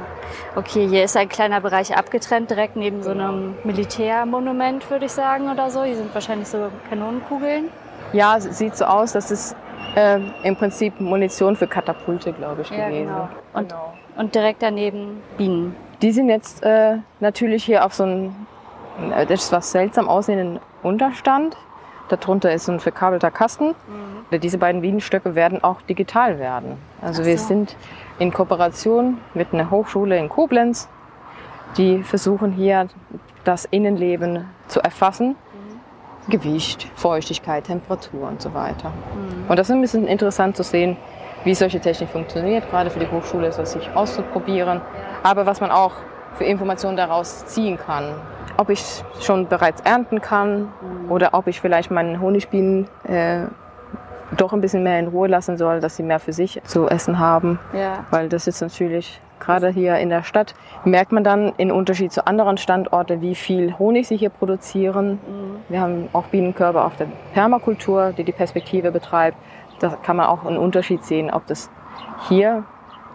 Okay, 0.56 0.86
hier 0.88 1.04
ist 1.04 1.16
ein 1.16 1.28
kleiner 1.28 1.60
Bereich 1.60 1.96
abgetrennt, 1.96 2.50
direkt 2.50 2.76
neben 2.76 3.02
so 3.02 3.10
einem 3.10 3.56
Militärmonument, 3.64 4.88
würde 4.90 5.06
ich 5.06 5.12
sagen, 5.12 5.50
oder 5.50 5.70
so. 5.70 5.82
Hier 5.84 5.96
sind 5.96 6.12
wahrscheinlich 6.14 6.48
so 6.48 6.70
Kanonenkugeln. 6.88 7.70
Ja, 8.14 8.36
es 8.36 8.44
sieht 8.58 8.76
so 8.76 8.84
aus, 8.84 9.12
dass 9.12 9.30
es 9.30 9.54
äh, 9.96 10.20
im 10.42 10.56
Prinzip 10.56 11.00
Munition 11.00 11.56
für 11.56 11.66
Katapulte, 11.66 12.32
glaube 12.32 12.62
ich, 12.62 12.70
Ja, 12.70 12.88
gewesen. 12.88 13.06
genau. 13.08 13.28
Und, 13.52 13.68
Genau. 13.68 13.92
und 14.16 14.34
direkt 14.34 14.62
daneben 14.62 15.22
Bienen. 15.36 15.74
Die 16.00 16.12
sind 16.12 16.28
jetzt 16.28 16.62
äh, 16.62 16.96
natürlich 17.20 17.64
hier 17.64 17.84
auf 17.84 17.92
so 17.94 18.04
einem 18.04 18.34
äh, 19.12 19.22
etwas 19.22 19.70
seltsam 19.72 20.08
aussehenden 20.08 20.60
Unterstand. 20.82 21.56
Darunter 22.08 22.52
ist 22.52 22.66
so 22.66 22.72
ein 22.72 22.80
verkabelter 22.80 23.30
Kasten. 23.30 23.74
Diese 24.30 24.58
beiden 24.58 24.80
Bienenstöcke 24.82 25.34
werden 25.34 25.62
auch 25.64 25.80
digital 25.82 26.38
werden. 26.38 26.76
Also 27.00 27.22
Ach 27.22 27.26
wir 27.26 27.38
so. 27.38 27.46
sind 27.46 27.76
in 28.18 28.32
Kooperation 28.32 29.18
mit 29.32 29.54
einer 29.54 29.70
Hochschule 29.70 30.18
in 30.18 30.28
Koblenz, 30.28 30.88
die 31.78 32.02
versuchen 32.02 32.52
hier 32.52 32.88
das 33.44 33.64
Innenleben 33.66 34.46
zu 34.68 34.80
erfassen. 34.80 35.36
Gewicht, 36.28 36.88
Feuchtigkeit, 36.94 37.64
Temperatur 37.64 38.28
und 38.28 38.40
so 38.40 38.54
weiter. 38.54 38.92
Und 39.48 39.58
das 39.58 39.68
ist 39.68 39.74
ein 39.74 39.80
bisschen 39.80 40.06
interessant 40.06 40.56
zu 40.56 40.62
sehen, 40.62 40.96
wie 41.44 41.54
solche 41.54 41.80
Technik 41.80 42.08
funktioniert. 42.08 42.68
Gerade 42.70 42.90
für 42.90 42.98
die 42.98 43.10
Hochschule 43.10 43.48
ist 43.48 43.58
das 43.58 43.72
sich 43.72 43.90
auszuprobieren. 43.94 44.80
Aber 45.22 45.46
was 45.46 45.60
man 45.60 45.70
auch 45.70 45.92
für 46.34 46.44
Informationen 46.44 46.96
daraus 46.96 47.46
ziehen 47.46 47.78
kann. 47.78 48.14
Ob 48.56 48.70
ich 48.70 48.82
schon 49.20 49.48
bereits 49.48 49.80
ernten 49.82 50.20
kann 50.20 50.72
oder 51.08 51.30
ob 51.32 51.46
ich 51.46 51.60
vielleicht 51.60 51.90
meinen 51.90 52.20
Honigbienen 52.20 52.88
äh, 53.04 53.46
doch 54.36 54.52
ein 54.52 54.60
bisschen 54.60 54.82
mehr 54.82 54.98
in 54.98 55.08
Ruhe 55.08 55.28
lassen 55.28 55.56
soll, 55.56 55.80
dass 55.80 55.96
sie 55.96 56.02
mehr 56.02 56.20
für 56.20 56.32
sich 56.32 56.60
zu 56.64 56.88
essen 56.88 57.18
haben. 57.18 57.58
Ja. 57.72 58.04
Weil 58.10 58.28
das 58.28 58.46
ist 58.46 58.60
natürlich, 58.60 59.20
gerade 59.44 59.68
hier 59.68 59.96
in 59.98 60.08
der 60.08 60.22
Stadt, 60.22 60.54
merkt 60.84 61.12
man 61.12 61.24
dann 61.24 61.52
in 61.56 61.70
Unterschied 61.70 62.12
zu 62.12 62.26
anderen 62.26 62.56
Standorten, 62.56 63.20
wie 63.20 63.34
viel 63.34 63.78
Honig 63.78 64.08
sie 64.08 64.16
hier 64.16 64.30
produzieren. 64.30 65.18
Wir 65.68 65.80
haben 65.80 66.08
auch 66.12 66.24
Bienenkörper 66.24 66.84
auf 66.84 66.96
der 66.96 67.06
Permakultur, 67.34 68.12
die 68.16 68.24
die 68.24 68.32
Perspektive 68.32 68.90
betreibt. 68.90 69.36
Da 69.80 69.88
kann 70.02 70.16
man 70.16 70.26
auch 70.26 70.44
einen 70.44 70.56
Unterschied 70.58 71.04
sehen, 71.04 71.30
ob 71.30 71.46
das 71.46 71.70
hier 72.28 72.64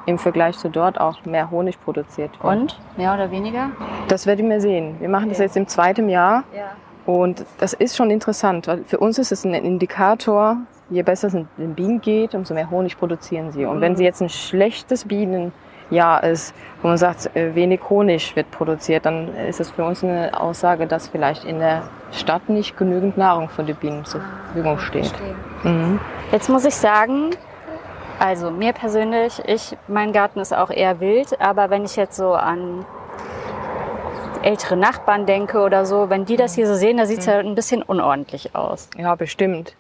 im 0.06 0.18
Vergleich 0.18 0.58
zu 0.58 0.70
dort 0.70 1.00
auch 1.00 1.24
mehr 1.26 1.52
Honig 1.52 1.80
produziert 1.82 2.32
wird. 2.42 2.54
Und? 2.62 2.80
Mehr 2.98 3.14
oder 3.14 3.30
weniger? 3.32 3.70
Das 4.08 4.26
werden 4.26 4.50
wir 4.50 4.62
sehen. 4.62 4.96
Wir 5.00 5.10
machen 5.10 5.30
das 5.30 5.38
jetzt 5.40 5.56
im 5.58 5.68
zweiten 5.68 6.10
Jahr 6.10 6.44
Ja. 6.56 6.72
und 7.06 7.46
das 7.60 7.74
ist 7.74 7.96
schon 7.96 8.10
interessant. 8.10 8.68
weil 8.68 8.84
Für 8.86 8.98
uns 8.98 9.20
ist 9.20 9.32
es 9.32 9.46
ein 9.46 9.54
Indikator, 9.54 10.58
je 10.90 11.04
besser 11.04 11.28
es 11.28 11.34
den 11.34 11.76
Bienen 11.76 12.02
geht, 12.02 12.34
umso 12.34 12.54
mehr 12.54 12.70
Honig 12.72 12.98
produzieren 12.98 13.52
sie. 13.52 13.66
Und 13.66 13.82
wenn 13.82 13.96
sie 13.96 14.04
jetzt 14.04 14.22
ein 14.22 14.30
schlechtes 14.30 15.06
Bienenjahr 15.90 16.24
ist, 16.24 16.54
wo 16.82 16.88
man 16.88 16.98
sagt, 16.98 17.36
äh, 17.36 17.56
wenig 17.56 17.82
Honig 17.90 18.36
wird 18.36 18.50
produziert, 18.52 19.06
dann 19.06 19.36
ist 19.36 19.60
es 19.60 19.70
für 19.72 19.84
uns 19.84 20.04
eine 20.04 20.40
Aussage, 20.40 20.88
dass 20.88 21.08
vielleicht 21.08 21.44
in 21.44 21.60
der 21.60 21.84
Stadt 22.12 22.50
nicht 22.50 22.78
genügend 22.78 23.18
Nahrung 23.18 23.50
für 23.50 23.64
die 23.64 23.74
Bienen 23.74 24.06
zur 24.06 24.22
Verfügung 24.22 24.80
steht. 24.80 25.12
Mhm. 25.64 26.00
Jetzt 26.32 26.50
muss 26.50 26.66
ich 26.66 26.76
sagen, 26.76 27.32
also 28.20 28.52
mir 28.52 28.74
persönlich, 28.74 29.42
ich, 29.46 29.78
mein 29.88 30.12
Garten 30.12 30.40
ist 30.40 30.54
auch 30.54 30.70
eher 30.70 31.00
wild, 31.00 31.40
aber 31.40 31.70
wenn 31.70 31.86
ich 31.86 31.96
jetzt 31.96 32.16
so 32.16 32.34
an 32.34 32.86
ältere 34.42 34.78
Nachbarn 34.78 35.26
denke 35.26 35.60
oder 35.60 35.86
so, 35.86 36.10
wenn 36.10 36.26
die 36.26 36.38
das 36.38 36.56
hier 36.56 36.68
so 36.68 36.76
sehen, 36.76 36.98
da 36.98 37.06
sieht 37.06 37.20
es 37.20 37.26
ja 37.26 37.40
ein 37.40 37.56
bisschen 37.56 37.84
unordentlich 37.84 38.56
aus. 38.56 38.90
Ja, 38.98 39.16
bestimmt. 39.16 39.76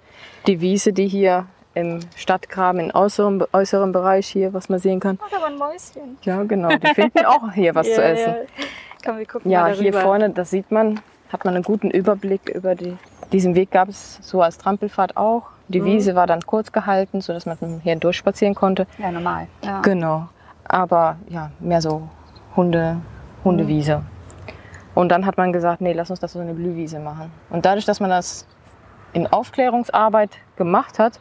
Die 0.47 0.59
Wiese, 0.59 0.91
die 0.91 1.07
hier 1.07 1.45
im 1.73 1.99
Stadtgraben, 2.15 2.81
im 2.81 2.95
äußeren, 2.95 3.43
äußeren 3.53 3.91
Bereich 3.91 4.27
hier, 4.27 4.53
was 4.53 4.69
man 4.69 4.79
sehen 4.79 4.99
kann. 4.99 5.19
Oh, 5.21 5.27
da 5.31 5.41
war 5.41 5.47
ein 5.47 5.57
Mäuschen. 5.57 6.17
Ja, 6.23 6.43
genau. 6.43 6.69
Die 6.69 6.93
finden 6.93 7.25
auch 7.25 7.51
hier 7.53 7.75
was 7.75 7.87
zu 7.93 8.03
essen. 8.03 8.35
Wir 9.03 9.25
gucken 9.25 9.49
Ja, 9.49 9.67
hier 9.67 9.93
vorne, 9.93 10.29
das 10.29 10.49
sieht 10.49 10.71
man, 10.71 10.99
hat 11.31 11.45
man 11.45 11.55
einen 11.55 11.63
guten 11.63 11.89
Überblick 11.89 12.49
über 12.49 12.75
die. 12.75 12.97
Diesen 13.31 13.55
Weg 13.55 13.71
gab 13.71 13.89
es 13.89 14.17
so 14.21 14.41
als 14.41 14.57
Trampelfahrt 14.57 15.15
auch. 15.15 15.43
Die 15.67 15.85
Wiese 15.85 16.15
war 16.15 16.25
dann 16.25 16.41
kurz 16.41 16.71
gehalten, 16.71 17.21
sodass 17.21 17.45
man 17.45 17.57
hier 17.83 17.95
durchspazieren 17.95 18.55
konnte. 18.55 18.87
Ja, 18.97 19.11
normal. 19.11 19.47
Ja. 19.63 19.81
Genau. 19.81 20.27
Aber 20.67 21.17
ja, 21.29 21.51
mehr 21.59 21.79
so 21.81 22.09
Hunde, 22.55 22.97
Hundewiese. 23.43 24.01
Und 24.95 25.09
dann 25.09 25.27
hat 25.27 25.37
man 25.37 25.53
gesagt, 25.53 25.81
nee, 25.81 25.93
lass 25.93 26.09
uns 26.09 26.19
das 26.19 26.33
so 26.33 26.39
eine 26.39 26.55
Blühwiese 26.55 26.99
machen. 26.99 27.31
Und 27.51 27.65
dadurch, 27.65 27.85
dass 27.85 27.99
man 27.99 28.09
das 28.09 28.47
in 29.13 29.27
Aufklärungsarbeit 29.27 30.31
gemacht 30.57 30.97
hat, 30.97 31.19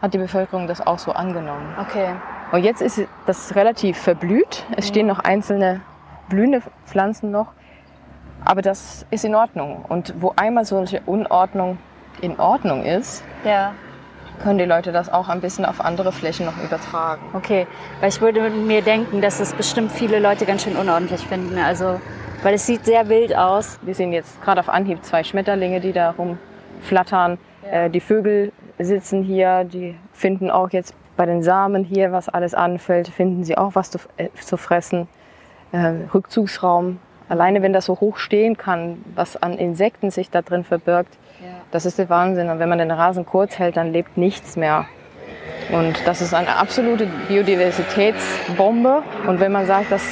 hat 0.00 0.14
die 0.14 0.18
Bevölkerung 0.18 0.66
das 0.66 0.84
auch 0.86 0.98
so 0.98 1.12
angenommen. 1.12 1.74
Okay. 1.80 2.08
Und 2.52 2.64
jetzt 2.64 2.82
ist 2.82 3.02
das 3.26 3.54
relativ 3.54 3.98
verblüht. 3.98 4.64
Es 4.76 4.88
stehen 4.88 5.06
noch 5.06 5.20
einzelne 5.20 5.80
blühende 6.28 6.62
Pflanzen 6.86 7.30
noch. 7.30 7.48
Aber 8.44 8.62
das 8.62 9.06
ist 9.10 9.24
in 9.24 9.34
Ordnung. 9.34 9.84
Und 9.88 10.14
wo 10.20 10.32
einmal 10.36 10.64
solche 10.64 11.00
Unordnung 11.06 11.78
in 12.20 12.38
Ordnung 12.40 12.84
ist, 12.84 13.22
Ja. 13.44 13.72
können 14.42 14.58
die 14.58 14.64
Leute 14.64 14.90
das 14.92 15.12
auch 15.12 15.28
ein 15.28 15.40
bisschen 15.42 15.64
auf 15.66 15.80
andere 15.84 16.12
Flächen 16.12 16.46
noch 16.46 16.56
übertragen. 16.64 17.20
Okay, 17.34 17.66
weil 18.00 18.08
ich 18.08 18.20
würde 18.22 18.48
mir 18.48 18.80
denken, 18.82 19.20
dass 19.20 19.38
es 19.38 19.52
bestimmt 19.52 19.92
viele 19.92 20.18
Leute 20.18 20.46
ganz 20.46 20.62
schön 20.64 20.76
unordentlich 20.76 21.20
finden. 21.26 21.58
Also, 21.58 22.00
weil 22.42 22.54
es 22.54 22.64
sieht 22.66 22.86
sehr 22.86 23.08
wild 23.10 23.36
aus. 23.36 23.78
Wir 23.82 23.94
sehen 23.94 24.12
jetzt 24.12 24.40
gerade 24.42 24.60
auf 24.60 24.70
Anhieb 24.70 25.04
zwei 25.04 25.22
Schmetterlinge, 25.22 25.80
die 25.80 25.92
da 25.92 26.14
rumflattern. 26.16 27.38
Ja. 27.64 27.70
Äh, 27.84 27.90
die 27.90 28.00
Vögel 28.00 28.52
sitzen 28.84 29.22
hier, 29.22 29.64
die 29.64 29.94
finden 30.12 30.50
auch 30.50 30.70
jetzt 30.70 30.94
bei 31.16 31.26
den 31.26 31.42
Samen 31.42 31.84
hier, 31.84 32.12
was 32.12 32.28
alles 32.28 32.54
anfällt, 32.54 33.08
finden 33.08 33.44
sie 33.44 33.58
auch 33.58 33.74
was 33.74 33.90
zu, 33.90 33.98
äh, 34.16 34.28
zu 34.40 34.56
fressen. 34.56 35.08
Äh, 35.72 35.92
Rückzugsraum, 36.14 36.98
alleine 37.28 37.62
wenn 37.62 37.72
das 37.72 37.84
so 37.84 38.00
hoch 38.00 38.16
stehen 38.16 38.56
kann, 38.56 39.04
was 39.14 39.36
an 39.36 39.52
Insekten 39.58 40.10
sich 40.10 40.30
da 40.30 40.42
drin 40.42 40.64
verbirgt, 40.64 41.16
ja. 41.40 41.48
das 41.70 41.86
ist 41.86 41.98
der 41.98 42.08
Wahnsinn. 42.08 42.48
Und 42.48 42.58
wenn 42.58 42.68
man 42.68 42.78
den 42.78 42.90
Rasen 42.90 43.26
kurz 43.26 43.58
hält, 43.58 43.76
dann 43.76 43.92
lebt 43.92 44.16
nichts 44.16 44.56
mehr. 44.56 44.86
Und 45.72 46.06
das 46.06 46.20
ist 46.22 46.34
eine 46.34 46.56
absolute 46.56 47.06
Biodiversitätsbombe. 47.28 49.02
Und 49.26 49.40
wenn 49.40 49.52
man 49.52 49.66
sagt, 49.66 49.92
dass, 49.92 50.02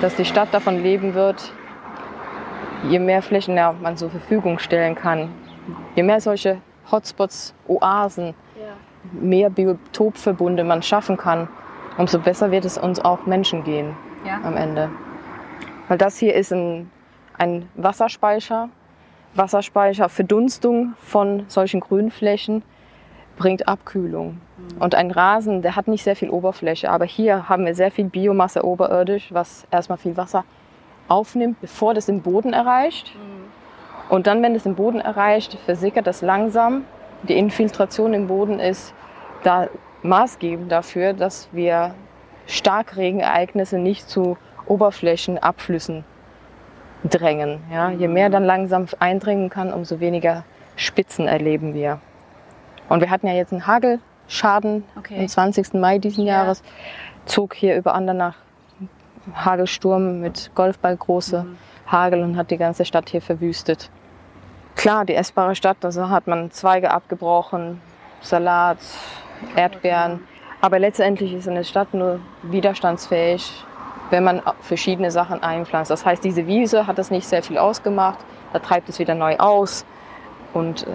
dass 0.00 0.16
die 0.16 0.24
Stadt 0.24 0.48
davon 0.52 0.82
leben 0.82 1.14
wird, 1.14 1.52
je 2.88 2.98
mehr 2.98 3.22
Flächen 3.22 3.56
ja, 3.56 3.72
man 3.80 3.96
zur 3.96 4.10
Verfügung 4.10 4.58
stellen 4.58 4.94
kann, 4.94 5.30
je 5.94 6.02
mehr 6.02 6.20
solche 6.20 6.58
Hotspots, 6.92 7.54
Oasen, 7.66 8.34
mehr 9.12 9.50
Biotopverbunde 9.50 10.64
man 10.64 10.82
schaffen 10.82 11.16
kann, 11.16 11.48
umso 11.98 12.18
besser 12.18 12.50
wird 12.50 12.64
es 12.64 12.78
uns 12.78 13.00
auch 13.00 13.26
Menschen 13.26 13.64
gehen 13.64 13.96
ja. 14.24 14.40
am 14.44 14.56
Ende. 14.56 14.90
Weil 15.88 15.98
das 15.98 16.16
hier 16.18 16.34
ist 16.34 16.52
ein, 16.52 16.90
ein 17.38 17.68
Wasserspeicher. 17.74 18.68
Wasserspeicher, 19.34 20.08
Verdunstung 20.08 20.94
von 20.98 21.44
solchen 21.48 21.80
Grünflächen 21.80 22.62
bringt 23.36 23.66
Abkühlung. 23.66 24.40
Mhm. 24.56 24.82
Und 24.82 24.94
ein 24.94 25.10
Rasen, 25.10 25.62
der 25.62 25.74
hat 25.74 25.88
nicht 25.88 26.04
sehr 26.04 26.16
viel 26.16 26.28
Oberfläche, 26.30 26.90
aber 26.90 27.06
hier 27.06 27.48
haben 27.48 27.64
wir 27.64 27.74
sehr 27.74 27.90
viel 27.90 28.04
Biomasse 28.04 28.64
oberirdisch, 28.64 29.32
was 29.32 29.66
erstmal 29.70 29.98
viel 29.98 30.16
Wasser 30.16 30.44
aufnimmt, 31.08 31.60
bevor 31.60 31.94
das 31.94 32.06
den 32.06 32.20
Boden 32.20 32.52
erreicht. 32.52 33.14
Mhm. 33.14 33.41
Und 34.12 34.26
dann, 34.26 34.42
wenn 34.42 34.54
es 34.54 34.64
den 34.64 34.74
Boden 34.74 35.00
erreicht, 35.00 35.56
versickert 35.64 36.06
das 36.06 36.20
langsam 36.20 36.84
die 37.22 37.38
Infiltration 37.38 38.12
im 38.12 38.26
Boden 38.26 38.58
ist 38.58 38.92
da 39.42 39.68
maßgebend 40.02 40.70
dafür, 40.70 41.14
dass 41.14 41.48
wir 41.52 41.94
Starkregenereignisse 42.46 43.78
nicht 43.78 44.10
zu 44.10 44.36
Oberflächenabflüssen 44.66 46.04
drängen. 47.04 47.60
Ja, 47.72 47.90
je 47.90 48.06
mehr 48.06 48.28
dann 48.28 48.44
langsam 48.44 48.86
eindringen 48.98 49.48
kann, 49.50 49.72
umso 49.72 49.98
weniger 49.98 50.44
Spitzen 50.76 51.26
erleben 51.26 51.72
wir. 51.72 51.98
Und 52.90 53.00
wir 53.00 53.08
hatten 53.08 53.26
ja 53.26 53.32
jetzt 53.32 53.52
einen 53.52 53.66
Hagelschaden 53.66 54.84
okay. 54.98 55.20
am 55.20 55.28
20. 55.28 55.74
Mai 55.74 55.98
diesen 55.98 56.26
ja. 56.26 56.34
Jahres. 56.34 56.62
Zog 57.24 57.54
hier 57.54 57.76
über 57.76 57.94
Andernach 57.94 58.36
Hagelsturm 59.34 60.20
mit 60.20 60.50
Golfballgroße 60.54 61.44
mhm. 61.44 61.56
Hagel 61.86 62.22
und 62.22 62.36
hat 62.36 62.50
die 62.50 62.58
ganze 62.58 62.84
Stadt 62.84 63.08
hier 63.08 63.22
verwüstet 63.22 63.90
klar, 64.76 65.04
die 65.04 65.14
essbare 65.14 65.54
Stadt, 65.54 65.78
also 65.84 66.08
hat 66.08 66.26
man 66.26 66.50
Zweige 66.50 66.90
abgebrochen, 66.90 67.80
Salat, 68.20 68.78
Erdbeeren. 69.56 70.20
Aber 70.60 70.78
letztendlich 70.78 71.34
ist 71.34 71.48
eine 71.48 71.64
Stadt 71.64 71.92
nur 71.92 72.20
widerstandsfähig, 72.42 73.64
wenn 74.10 74.24
man 74.24 74.42
verschiedene 74.60 75.10
Sachen 75.10 75.42
einpflanzt. 75.42 75.90
Das 75.90 76.06
heißt, 76.06 76.22
diese 76.22 76.46
Wiese 76.46 76.86
hat 76.86 76.98
das 76.98 77.10
nicht 77.10 77.26
sehr 77.26 77.42
viel 77.42 77.58
ausgemacht, 77.58 78.18
da 78.52 78.58
treibt 78.58 78.88
es 78.88 78.98
wieder 78.98 79.14
neu 79.14 79.36
aus. 79.38 79.84
Und 80.52 80.86
äh, 80.86 80.90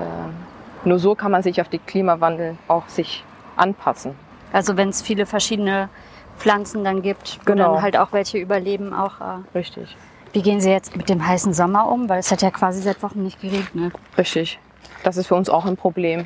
nur 0.85 0.99
so 0.99 1.15
kann 1.15 1.31
man 1.31 1.43
sich 1.43 1.59
auf 1.59 1.67
den 1.67 1.85
Klimawandel 1.85 2.57
auch 2.67 2.87
sich 2.87 3.25
anpassen. 3.55 4.15
Also 4.53 4.77
wenn 4.77 4.89
es 4.89 5.01
viele 5.01 5.25
verschiedene 5.25 5.89
Pflanzen 6.37 6.83
dann 6.83 7.01
gibt, 7.01 7.39
genau. 7.45 7.73
dann 7.73 7.81
halt 7.81 7.97
auch 7.97 8.13
welche 8.13 8.37
überleben 8.37 8.93
auch. 8.93 9.19
Äh 9.19 9.57
Richtig. 9.57 9.97
Wie 10.33 10.41
gehen 10.41 10.61
Sie 10.61 10.69
jetzt 10.69 10.95
mit 10.95 11.09
dem 11.09 11.25
heißen 11.25 11.53
Sommer 11.53 11.87
um? 11.87 12.09
Weil 12.09 12.19
es 12.19 12.31
hat 12.31 12.41
ja 12.41 12.51
quasi 12.51 12.81
seit 12.81 13.01
Wochen 13.03 13.23
nicht 13.23 13.41
geregnet. 13.41 13.93
Richtig. 14.17 14.59
Das 15.03 15.17
ist 15.17 15.27
für 15.27 15.35
uns 15.35 15.49
auch 15.49 15.65
ein 15.65 15.77
Problem. 15.77 16.25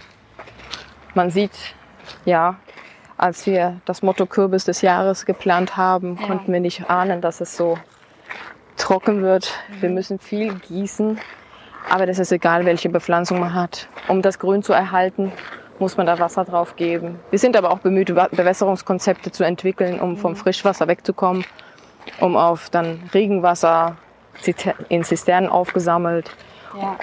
Man 1.14 1.30
sieht, 1.30 1.52
ja, 2.26 2.56
als 3.18 3.46
wir 3.46 3.80
das 3.86 4.02
Motto 4.02 4.26
Kürbis 4.26 4.66
des 4.66 4.82
Jahres 4.82 5.26
geplant 5.26 5.78
haben, 5.78 6.18
ja. 6.20 6.28
konnten 6.28 6.52
wir 6.52 6.60
nicht 6.60 6.90
ahnen, 6.90 7.22
dass 7.22 7.42
es 7.42 7.56
so 7.56 7.78
trocken 8.78 9.22
wird. 9.22 9.52
Mhm. 9.70 9.82
Wir 9.82 9.90
müssen 9.90 10.20
viel 10.20 10.56
gießen. 10.56 11.20
Aber 11.90 12.06
das 12.06 12.20
ist 12.20 12.32
egal, 12.32 12.66
welche 12.66 12.90
Bepflanzung 12.90 13.40
man 13.40 13.54
hat. 13.54 13.88
Um 14.08 14.22
das 14.22 14.40
Grün 14.40 14.64
zu 14.64 14.72
erhalten, 14.74 15.32
muss 15.80 15.98
man 15.98 16.06
da 16.06 16.20
Wasser 16.20 16.46
drauf 16.46 16.76
geben. 16.76 17.20
Wir 17.32 17.40
sind 17.40 17.58
aber 17.58 17.72
auch 17.72 17.80
bemüht, 17.80 18.08
Bewässerungskonzepte 18.08 19.32
zu 19.32 19.44
entwickeln, 19.44 20.00
um 20.00 20.16
vom 20.16 20.32
mhm. 20.32 20.38
Frischwasser 20.38 20.88
wegzukommen 20.88 21.44
um 22.20 22.36
auf 22.36 22.70
dann 22.70 23.10
Regenwasser 23.14 23.98
in 24.90 25.04
Zisternen 25.04 25.50
aufgesammelt. 25.50 26.32
Ja. 26.80 26.98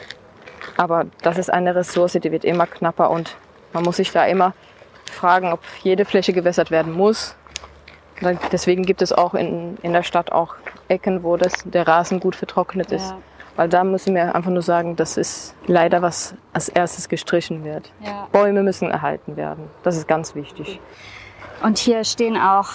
Aber 0.76 1.06
das 1.22 1.38
ist 1.38 1.52
eine 1.52 1.74
Ressource, 1.74 2.12
die 2.12 2.32
wird 2.32 2.44
immer 2.44 2.66
knapper 2.66 3.10
und 3.10 3.36
man 3.72 3.82
muss 3.84 3.96
sich 3.96 4.12
da 4.12 4.24
immer 4.24 4.54
fragen, 5.10 5.52
ob 5.52 5.60
jede 5.82 6.04
Fläche 6.04 6.32
gewässert 6.32 6.70
werden 6.70 6.92
muss. 6.92 7.36
Deswegen 8.52 8.84
gibt 8.84 9.02
es 9.02 9.12
auch 9.12 9.34
in, 9.34 9.76
in 9.82 9.92
der 9.92 10.02
Stadt 10.02 10.32
auch 10.32 10.56
Ecken, 10.88 11.22
wo 11.22 11.36
das, 11.36 11.52
der 11.64 11.86
Rasen 11.86 12.20
gut 12.20 12.34
vertrocknet 12.34 12.90
ist. 12.90 13.10
Ja. 13.10 13.18
Weil 13.56 13.68
da 13.68 13.84
müssen 13.84 14.14
wir 14.14 14.34
einfach 14.34 14.50
nur 14.50 14.62
sagen, 14.62 14.96
das 14.96 15.16
ist 15.16 15.54
leider 15.66 16.00
was 16.00 16.34
als 16.52 16.68
erstes 16.68 17.08
gestrichen 17.08 17.64
wird. 17.64 17.90
Ja. 18.00 18.28
Bäume 18.32 18.62
müssen 18.62 18.90
erhalten 18.90 19.36
werden. 19.36 19.68
Das 19.82 19.96
ist 19.96 20.06
ganz 20.06 20.34
wichtig. 20.34 20.80
Und 21.62 21.78
hier 21.78 22.04
stehen 22.04 22.36
auch 22.36 22.68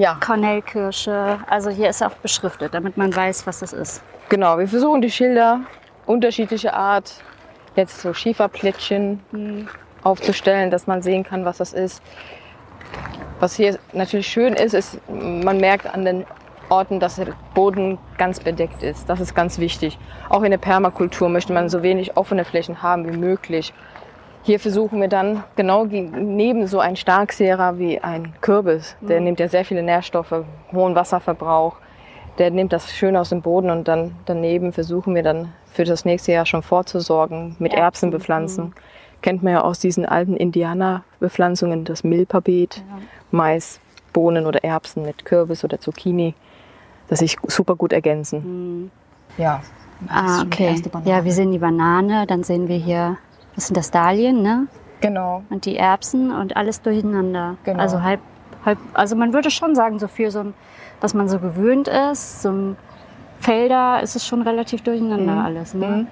ja. 0.00 0.16
Kornellkirsche. 0.20 1.38
Also 1.46 1.70
hier 1.70 1.90
ist 1.90 2.02
auch 2.02 2.14
beschriftet, 2.14 2.74
damit 2.74 2.96
man 2.96 3.14
weiß, 3.14 3.46
was 3.46 3.60
das 3.60 3.72
ist. 3.72 4.02
Genau, 4.28 4.58
wir 4.58 4.68
versuchen 4.68 5.02
die 5.02 5.10
Schilder 5.10 5.60
unterschiedlicher 6.06 6.74
Art, 6.74 7.22
jetzt 7.76 8.00
so 8.00 8.14
Schieferplättchen 8.14 9.20
mhm. 9.30 9.68
aufzustellen, 10.02 10.70
dass 10.70 10.86
man 10.86 11.02
sehen 11.02 11.24
kann, 11.24 11.44
was 11.44 11.58
das 11.58 11.72
ist. 11.72 12.02
Was 13.38 13.54
hier 13.54 13.78
natürlich 13.92 14.26
schön 14.26 14.54
ist, 14.54 14.74
ist, 14.74 14.98
man 15.08 15.58
merkt 15.58 15.86
an 15.86 16.04
den 16.04 16.26
Orten, 16.68 17.00
dass 17.00 17.16
der 17.16 17.28
Boden 17.54 17.98
ganz 18.16 18.40
bedeckt 18.40 18.82
ist. 18.82 19.08
Das 19.08 19.20
ist 19.20 19.34
ganz 19.34 19.58
wichtig. 19.58 19.98
Auch 20.28 20.42
in 20.42 20.50
der 20.50 20.58
Permakultur 20.58 21.28
möchte 21.28 21.52
man 21.52 21.68
so 21.68 21.82
wenig 21.82 22.16
offene 22.16 22.44
Flächen 22.44 22.82
haben 22.82 23.10
wie 23.12 23.16
möglich. 23.16 23.72
Hier 24.42 24.58
versuchen 24.58 25.00
wir 25.00 25.08
dann 25.08 25.44
genau 25.54 25.84
neben 25.84 26.66
so 26.66 26.80
ein 26.80 26.96
Starksehrer 26.96 27.78
wie 27.78 28.00
ein 28.00 28.32
Kürbis, 28.40 28.96
der 29.00 29.18
mhm. 29.18 29.24
nimmt 29.24 29.40
ja 29.40 29.48
sehr 29.48 29.64
viele 29.64 29.82
Nährstoffe, 29.82 30.44
hohen 30.72 30.94
Wasserverbrauch, 30.94 31.76
der 32.38 32.50
nimmt 32.50 32.72
das 32.72 32.90
schön 32.92 33.16
aus 33.16 33.28
dem 33.28 33.42
Boden 33.42 33.70
und 33.70 33.86
dann 33.86 34.16
daneben 34.24 34.72
versuchen 34.72 35.14
wir 35.14 35.22
dann 35.22 35.52
für 35.72 35.84
das 35.84 36.04
nächste 36.04 36.32
Jahr 36.32 36.46
schon 36.46 36.62
vorzusorgen 36.62 37.56
mit 37.58 37.72
Erbsen, 37.72 37.82
Erbsen 37.82 38.10
bepflanzen. 38.10 38.64
Mhm. 38.64 38.74
Kennt 39.20 39.42
man 39.42 39.52
ja 39.52 39.60
aus 39.60 39.78
diesen 39.78 40.06
alten 40.06 40.36
Indianerbepflanzungen, 40.36 41.84
das 41.84 42.02
Milpabeet, 42.02 42.76
ja. 42.76 42.82
Mais, 43.30 43.80
Bohnen 44.14 44.46
oder 44.46 44.64
Erbsen 44.64 45.04
mit 45.04 45.26
Kürbis 45.26 45.62
oder 45.64 45.78
Zucchini, 45.78 46.34
das 47.08 47.18
sich 47.18 47.36
super 47.46 47.76
gut 47.76 47.92
ergänzen. 47.92 48.82
Mhm. 48.84 48.90
Ja. 49.36 49.62
Ah, 50.08 50.42
okay. 50.42 50.82
Ja, 51.04 51.24
wir 51.26 51.32
sehen 51.32 51.52
die 51.52 51.58
Banane, 51.58 52.26
dann 52.26 52.42
sehen 52.42 52.68
wir 52.68 52.76
hier 52.78 53.18
das 53.60 53.66
sind 53.66 53.76
das 53.76 53.90
Dahlien, 53.90 54.40
ne? 54.40 54.68
Genau. 55.02 55.42
Und 55.50 55.66
die 55.66 55.76
Erbsen 55.76 56.32
und 56.32 56.56
alles 56.56 56.80
durcheinander. 56.80 57.58
Genau. 57.64 57.78
Also 57.78 58.02
halb, 58.02 58.20
halb, 58.64 58.78
also 58.94 59.16
man 59.16 59.34
würde 59.34 59.50
schon 59.50 59.74
sagen, 59.74 59.98
so 59.98 60.08
für 60.08 60.30
so 60.30 60.40
ein, 60.40 60.54
was 61.02 61.12
man 61.12 61.28
so 61.28 61.38
gewöhnt 61.38 61.86
ist, 61.86 62.40
so 62.40 62.50
ein 62.50 62.76
Felder 63.38 64.00
ist 64.02 64.16
es 64.16 64.26
schon 64.26 64.40
relativ 64.40 64.82
durcheinander 64.82 65.34
mhm. 65.34 65.44
alles, 65.44 65.74
ne? 65.74 65.86
Mhm. 65.86 66.06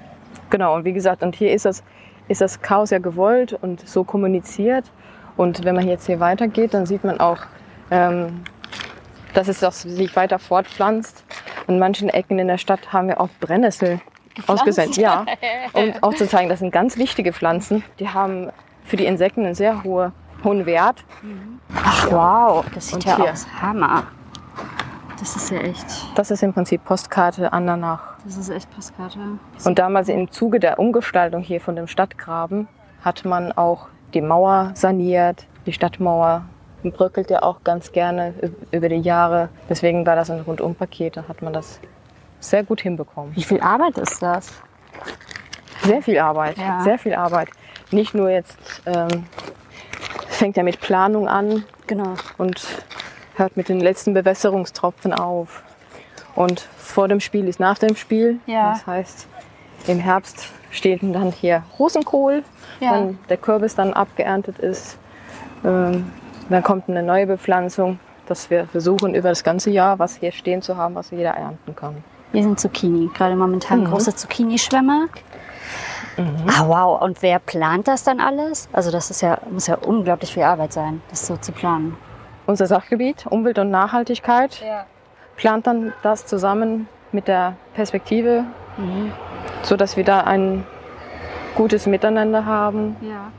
Genau, 0.51 0.77
und 0.77 0.85
wie 0.85 0.93
gesagt, 0.93 1.23
und 1.23 1.37
hier 1.37 1.53
ist 1.55 1.65
das, 1.65 1.83
ist 2.29 2.43
das 2.43 2.61
Chaos 2.61 2.91
ja 2.91 2.99
gewollt 2.99 3.55
und 3.55 3.81
so 3.89 4.05
kommuniziert. 4.05 4.85
Und 5.39 5.65
wenn 5.65 5.75
man 5.75 5.89
jetzt 5.89 6.05
hier 6.05 6.21
weitergeht, 6.21 6.75
dann 6.75 6.85
sieht 6.85 7.03
man 7.03 7.19
auch, 7.19 7.39
ähm, 7.91 8.43
dass 9.33 9.49
es 9.49 9.61
sich 9.61 10.17
weiter 10.17 10.39
fortpflanzt. 10.39 11.25
An 11.67 11.79
manchen 11.79 12.11
Ecken 12.11 12.39
in 12.39 12.49
der 12.49 12.59
Stadt 12.59 12.93
haben 12.93 13.09
wir 13.09 13.19
auch 13.23 13.31
Brennnessel 13.41 14.01
ausgesetzt. 14.47 14.97
Ja, 14.97 15.25
um 15.73 15.93
auch 16.03 16.15
zu 16.15 16.27
zeigen, 16.29 16.49
das 16.49 16.61
sind 16.61 16.71
ganz 16.71 16.97
wichtige 16.97 17.33
Pflanzen. 17.33 17.83
Die 17.99 18.09
haben 18.09 18.51
für 18.85 18.97
die 18.97 19.07
Insekten 19.07 19.45
einen 19.45 19.55
sehr 19.55 19.85
hohe, 19.85 20.13
hohen 20.45 20.67
Wert. 20.67 21.05
Ach 21.75 22.11
wow, 22.11 22.65
das 22.75 22.89
sieht 22.89 22.95
Und 22.97 23.05
ja 23.05 23.17
hier. 23.17 23.33
aus. 23.33 23.47
Hammer. 23.61 24.05
Das 25.19 25.35
ist 25.35 25.51
ja 25.51 25.59
echt. 25.59 25.85
Das 26.15 26.31
ist 26.31 26.43
im 26.43 26.53
Prinzip 26.55 26.85
Postkarte 26.85 27.53
Andernach. 27.53 28.17
Das 28.25 28.37
ist 28.37 28.51
echt 28.51 28.71
Postkarte. 28.71 29.19
Und 29.65 29.79
damals 29.79 30.09
im 30.09 30.31
Zuge 30.31 30.61
der 30.61 30.79
Umgestaltung 30.79 31.43
hier 31.43 31.61
von 31.61 31.75
dem 31.75 31.89
Stadtgraben 31.89 32.69
hat 33.03 33.25
man 33.25 33.53
auch 33.53 33.89
die 34.15 34.21
Mauer 34.21 34.71
saniert, 34.75 35.47
die 35.67 35.73
Stadtmauer 35.73 36.45
bröckelt 36.85 37.31
ja 37.31 37.43
auch 37.43 37.65
ganz 37.65 37.93
gerne 37.93 38.33
über 38.71 38.89
die 38.89 39.01
Jahre. 39.01 39.49
Deswegen 39.69 40.07
war 40.07 40.17
das 40.17 40.31
ein 40.31 40.41
Rundumpaket, 40.41 41.17
da 41.17 41.25
hat 41.29 41.43
man 41.43 41.53
das 41.53 41.81
sehr 42.41 42.63
gut 42.65 42.81
hinbekommen. 42.81 43.35
Wie 43.37 43.43
viel 43.43 43.61
Arbeit 43.61 43.99
ist 43.99 44.23
das? 44.23 44.53
Sehr 45.83 46.03
viel 46.03 46.19
Arbeit, 46.19 46.57
ja. 46.59 46.81
sehr 46.83 46.99
viel 46.99 47.15
Arbeit. 47.15 47.49
nicht 47.91 48.15
nur 48.15 48.29
jetzt, 48.29 48.59
ähm, 48.85 49.25
fängt 50.29 50.57
ja 50.57 50.63
mit 50.63 50.81
Planung 50.81 51.27
an 51.29 51.65
Genau. 51.87 52.15
und 52.37 52.63
hört 53.37 53.57
mit 53.57 53.69
den 53.71 53.81
letzten 53.81 54.13
Bewässerungstropfen 54.13 55.13
auf. 55.15 55.63
Und 56.35 56.61
vor 56.77 57.09
dem 57.09 57.21
Spiel 57.21 57.49
ist 57.49 57.61
nach 57.61 57.79
dem 57.79 57.97
Spiel. 57.97 58.41
Ja. 58.47 58.73
Das 58.73 58.87
heißt, 58.87 59.27
im 59.87 59.99
Herbst 60.01 60.49
steht 60.71 61.01
dann 61.03 61.33
hier 61.33 61.63
Rosenkohl, 61.79 62.45
Ja. 62.81 62.93
wenn 62.93 63.19
der 63.31 63.39
Kürbis 63.39 63.75
dann 63.75 63.95
abgeerntet 63.95 64.59
ist. 64.59 64.99
Ähm, 65.65 66.11
dann 66.51 66.63
kommt 66.63 66.89
eine 66.89 67.03
neue 67.03 67.27
Bepflanzung, 67.27 67.99
dass 68.27 68.51
wir 68.51 68.67
versuchen, 68.67 69.15
über 69.15 69.31
das 69.31 69.43
ganze 69.45 69.71
Jahr 69.71 69.99
was 69.99 70.17
hier 70.17 70.33
stehen 70.33 70.61
zu 70.63 70.77
haben, 70.77 70.95
was 70.95 71.11
jeder 71.11 71.31
ernten 71.31 71.75
kann. 71.75 72.05
Hier 72.33 72.43
sind 72.43 72.61
Zucchini, 72.61 73.11
gerade 73.15 73.37
momentan 73.37 73.81
Mhm. 73.81 73.85
große 73.87 74.15
Zucchini-Schwämme. 74.15 75.09
Ah, 76.49 76.67
wow. 76.67 77.01
Und 77.01 77.23
wer 77.23 77.39
plant 77.39 77.87
das 77.87 78.03
dann 78.03 78.21
alles? 78.21 78.69
Also 78.73 78.91
das 78.91 79.11
ist 79.11 79.21
ja, 79.23 79.39
muss 79.51 79.67
ja 79.69 79.77
unglaublich 79.77 80.33
viel 80.35 80.43
Arbeit 80.43 80.73
sein, 80.73 81.01
das 81.11 81.27
so 81.27 81.37
zu 81.37 81.53
planen. 81.53 81.97
Unser 82.47 82.67
Sachgebiet 82.67 83.27
Umwelt 83.27 83.59
und 83.59 83.71
Nachhaltigkeit 83.71 84.61
Ja. 84.61 84.85
plant 85.37 85.67
dann 85.67 85.93
das 86.03 86.27
zusammen 86.27 86.89
mit 87.13 87.29
der 87.29 87.55
Perspektive, 87.75 88.45
Mhm. 88.77 89.13
so 89.63 89.77
dass 89.77 89.97
wir 89.97 90.05
da 90.05 90.23
ein 90.23 90.65
gutes 91.55 91.87
Miteinander 91.87 92.45
haben 92.47 92.97
Ja. 93.01 93.31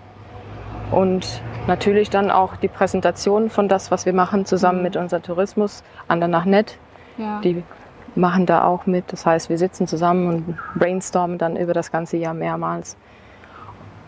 und 0.97 1.41
natürlich 1.67 2.09
dann 2.09 2.31
auch 2.31 2.55
die 2.55 2.67
Präsentation 2.69 3.49
von 3.49 3.67
das, 3.67 3.91
was 3.91 4.05
wir 4.05 4.13
machen, 4.13 4.45
zusammen 4.45 4.81
mit 4.83 4.95
unser 4.95 5.21
Tourismus, 5.21 5.83
Andernach 6.07 6.45
Net. 6.45 6.77
ja. 7.17 7.39
Die 7.41 7.61
machen 8.15 8.45
da 8.45 8.63
auch 8.65 8.85
mit. 8.85 9.11
Das 9.11 9.25
heißt, 9.25 9.49
wir 9.49 9.57
sitzen 9.57 9.87
zusammen 9.87 10.27
und 10.27 10.57
brainstormen 10.75 11.37
dann 11.37 11.55
über 11.57 11.73
das 11.73 11.91
ganze 11.91 12.17
Jahr 12.17 12.33
mehrmals, 12.33 12.97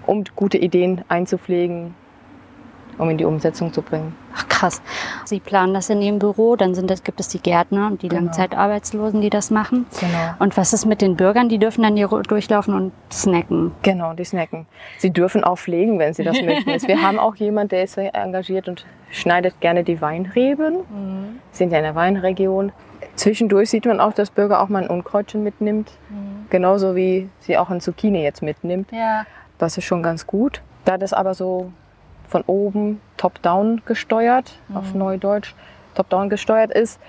um 0.06 0.24
gute 0.36 0.58
Ideen 0.58 1.04
einzupflegen, 1.08 1.94
um 2.98 3.10
in 3.10 3.18
die 3.18 3.26
Umsetzung 3.26 3.72
zu 3.74 3.82
bringen. 3.82 4.16
Ach 4.36 4.48
krass. 4.48 4.82
Sie 5.26 5.40
planen 5.40 5.74
das 5.74 5.90
in 5.90 6.02
Ihrem 6.02 6.20
Büro, 6.20 6.56
dann 6.56 6.76
sind 6.76 6.90
das, 6.90 7.04
gibt 7.04 7.20
es 7.20 7.28
die 7.30 7.40
Gärtner 7.40 7.88
und 7.88 8.02
die 8.02 8.08
Genau. 8.10 8.22
Langzeitarbeitslosen, 8.24 9.22
die 9.22 9.30
das 9.30 9.50
machen. 9.52 9.86
Genau. 10.00 10.34
Und 10.40 10.56
was 10.58 10.74
ist 10.74 10.86
mit 10.86 11.02
den 11.02 11.16
Bürgern? 11.16 11.50
Die 11.50 11.58
dürfen 11.58 11.82
dann 11.84 11.96
hier 11.98 12.08
durchlaufen 12.08 12.74
und 12.74 12.92
snacken. 13.12 13.72
Genau, 13.82 14.14
die 14.14 14.24
snacken. 14.26 14.68
Sie 15.00 15.12
dürfen 15.12 15.44
auch 15.44 15.58
pflegen, 15.58 16.00
wenn 16.00 16.14
sie 16.14 16.24
das 16.24 16.42
möchten. 16.46 16.88
Wir 16.88 17.02
haben 17.02 17.18
auch 17.20 17.36
jemanden, 17.36 17.70
der 17.70 17.84
ist 17.84 17.94
sehr 17.94 18.14
engagiert 18.16 18.68
und 18.68 18.86
schneidet 19.12 19.60
gerne 19.62 19.84
die 19.84 20.00
Weinreben. 20.02 20.78
Sind 21.52 21.72
ja 21.72 21.80
in 21.80 21.84
der 21.84 21.96
Weinregion. 21.96 22.72
Zwischendurch 23.16 23.70
sieht 23.70 23.86
man 23.86 24.00
auch, 24.00 24.14
dass 24.14 24.30
Bürger 24.30 24.62
auch 24.62 24.70
mal 24.70 24.84
ein 24.84 24.90
Unkräutchen 24.90 25.44
mitnimmt. 25.44 25.92
Genauso 26.50 26.96
wie 26.96 27.30
sie 27.40 27.58
auch 27.58 27.70
ein 27.70 27.82
Zucchini 27.82 28.24
jetzt 28.24 28.42
mitnimmt. 28.42 28.92
Ja. 28.92 29.26
Das 29.58 29.78
ist 29.78 29.86
schon 29.86 30.04
ganz 30.04 30.28
gut. 30.28 30.62
Da 30.86 30.98
das 30.98 31.14
aber 31.14 31.34
so 31.34 31.72
von 32.28 32.44
oben 32.48 33.02
top-down 33.18 33.82
gesteuert, 33.86 34.58
auf 34.74 34.94
Neudeutsch 34.94 35.54
top-down 35.96 36.30
gesteuert 36.30 36.72
ist, 36.72 37.00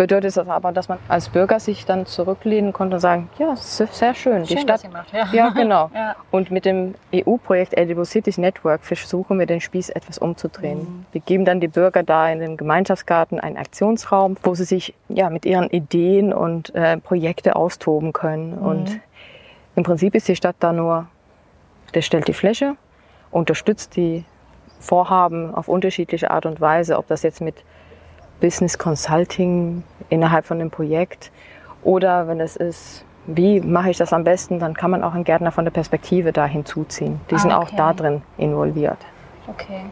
bedeutet 0.00 0.34
das 0.34 0.48
aber, 0.48 0.72
dass 0.72 0.88
man 0.88 0.98
als 1.08 1.28
Bürger 1.28 1.60
sich 1.60 1.84
dann 1.84 2.06
zurücklehnen 2.06 2.72
konnte 2.72 2.94
und 2.96 3.00
sagen, 3.00 3.28
ja, 3.38 3.54
sehr 3.54 4.14
schön. 4.14 4.44
die 4.44 4.56
Stadt, 4.56 4.82
ja, 5.30 5.50
genau. 5.50 5.90
Ja. 5.94 6.16
Und 6.30 6.50
mit 6.50 6.64
dem 6.64 6.94
EU-Projekt 7.14 7.76
Edible 7.76 8.06
Cities 8.06 8.38
Network 8.38 8.82
versuchen 8.82 9.38
wir 9.38 9.44
den 9.44 9.60
Spieß 9.60 9.90
etwas 9.90 10.16
umzudrehen. 10.16 11.04
Wir 11.12 11.20
geben 11.20 11.44
dann 11.44 11.60
die 11.60 11.68
Bürger 11.68 12.02
da 12.02 12.30
in 12.30 12.38
dem 12.38 12.56
Gemeinschaftsgarten 12.56 13.38
einen 13.40 13.58
Aktionsraum, 13.58 14.38
wo 14.42 14.54
sie 14.54 14.64
sich 14.64 14.94
ja 15.10 15.28
mit 15.28 15.44
ihren 15.44 15.68
Ideen 15.68 16.32
und 16.32 16.74
äh, 16.74 16.96
Projekte 16.96 17.54
austoben 17.54 18.14
können. 18.14 18.54
Und 18.54 19.00
im 19.76 19.82
Prinzip 19.82 20.14
ist 20.14 20.28
die 20.28 20.36
Stadt 20.36 20.56
da 20.60 20.72
nur, 20.72 21.08
der 21.92 22.00
stellt 22.00 22.26
die 22.26 22.32
Fläche, 22.32 22.76
unterstützt 23.30 23.96
die 23.96 24.24
Vorhaben 24.78 25.54
auf 25.54 25.68
unterschiedliche 25.68 26.30
Art 26.30 26.46
und 26.46 26.58
Weise, 26.58 26.96
ob 26.96 27.06
das 27.08 27.22
jetzt 27.22 27.42
mit 27.42 27.56
Business 28.40 28.78
Consulting 28.78 29.82
innerhalb 30.08 30.44
von 30.46 30.58
dem 30.58 30.70
Projekt 30.70 31.30
oder 31.82 32.26
wenn 32.28 32.40
es 32.40 32.56
ist, 32.56 33.04
wie 33.26 33.60
mache 33.60 33.90
ich 33.90 33.98
das 33.98 34.12
am 34.12 34.24
besten, 34.24 34.58
dann 34.58 34.74
kann 34.74 34.90
man 34.90 35.04
auch 35.04 35.14
einen 35.14 35.24
Gärtner 35.24 35.52
von 35.52 35.64
der 35.64 35.72
Perspektive 35.72 36.32
da 36.32 36.46
hinzuziehen. 36.46 37.20
Die 37.30 37.34
Ah, 37.36 37.38
sind 37.38 37.52
auch 37.52 37.62
okay. 37.68 37.74
da 37.76 37.92
drin 37.92 38.22
involviert. 38.38 38.98
Okay. 39.46 39.82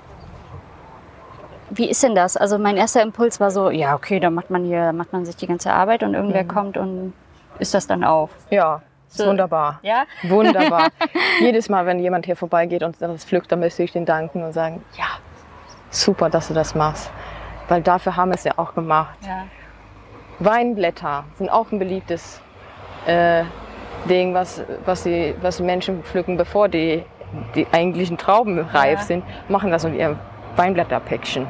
Wie 1.70 1.88
ist 1.90 2.02
denn 2.02 2.14
das? 2.14 2.36
Also 2.36 2.58
mein 2.58 2.76
erster 2.78 3.02
Impuls 3.02 3.40
war 3.40 3.50
so, 3.50 3.70
ja, 3.70 3.94
okay, 3.94 4.20
dann 4.20 4.32
macht 4.34 4.48
man 4.50 4.64
hier, 4.64 4.92
macht 4.92 5.12
man 5.12 5.26
sich 5.26 5.36
die 5.36 5.46
ganze 5.46 5.70
Arbeit 5.72 6.02
und 6.02 6.14
irgendwer 6.14 6.44
kommt 6.44 6.78
und 6.78 7.12
ist 7.58 7.74
das 7.74 7.86
dann 7.86 8.04
auf. 8.04 8.30
Ja, 8.50 8.80
ist 9.08 9.18
So. 9.18 9.26
wunderbar. 9.26 9.78
Ja? 9.82 10.04
Wunderbar. 10.22 10.88
Jedes 11.40 11.68
Mal, 11.68 11.84
wenn 11.84 11.98
jemand 11.98 12.24
hier 12.24 12.36
vorbeigeht 12.36 12.82
und 12.82 13.00
das 13.00 13.24
pflückt, 13.24 13.52
dann 13.52 13.60
möchte 13.60 13.82
ich 13.82 13.92
den 13.92 14.06
danken 14.06 14.42
und 14.42 14.52
sagen, 14.54 14.82
ja, 14.96 15.04
super, 15.90 16.30
dass 16.30 16.48
du 16.48 16.54
das 16.54 16.74
machst. 16.74 17.10
Weil 17.68 17.82
dafür 17.82 18.16
haben 18.16 18.30
wir 18.30 18.36
es 18.36 18.44
ja 18.44 18.52
auch 18.56 18.74
gemacht. 18.74 19.18
Ja. 19.26 19.44
Weinblätter 20.40 21.24
sind 21.36 21.50
auch 21.50 21.70
ein 21.72 21.78
beliebtes 21.78 22.40
äh, 23.06 23.42
Ding, 24.08 24.34
was, 24.34 24.62
was, 24.84 25.02
die, 25.02 25.34
was 25.42 25.56
die 25.56 25.64
Menschen 25.64 26.02
pflücken, 26.04 26.36
bevor 26.36 26.68
die, 26.68 27.04
die 27.54 27.66
eigentlichen 27.72 28.16
Trauben 28.16 28.58
reif 28.60 29.00
Ja. 29.00 29.04
sind, 29.06 29.24
machen 29.48 29.70
das 29.70 29.84
mit 29.84 29.94
ihrem 29.94 30.16
Weinblätterpäckchen. 30.56 31.46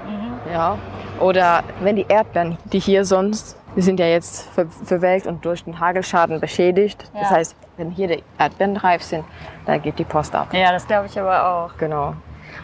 Ja. 0.53 0.79
Oder 1.21 1.63
wenn 1.81 1.97
die 1.97 2.07
Erdbeeren, 2.09 2.57
die 2.65 2.79
hier 2.79 3.05
sonst, 3.05 3.57
die 3.77 3.83
sind 3.83 4.01
ja 4.01 4.07
jetzt 4.07 4.49
ver 4.51 4.67
verwelkt 4.67 5.27
und 5.27 5.45
durch 5.45 5.63
den 5.65 5.79
Hagelschaden 5.79 6.41
beschädigt. 6.41 7.11
Das 7.13 7.31
Ja. 7.31 7.37
heißt, 7.37 7.57
wenn 7.77 7.91
hier 7.91 8.09
die 8.09 8.23
Erdbeeren 8.39 8.77
reif 8.77 9.03
sind, 9.03 9.25
da 9.67 9.77
geht 9.77 9.99
die 9.99 10.05
Post 10.05 10.35
ab. 10.35 10.49
Ja, 10.53 10.73
das 10.73 10.87
glaube 10.87 11.07
ich 11.07 11.19
aber 11.21 11.45
auch. 11.47 11.77
Genau. 11.77 12.15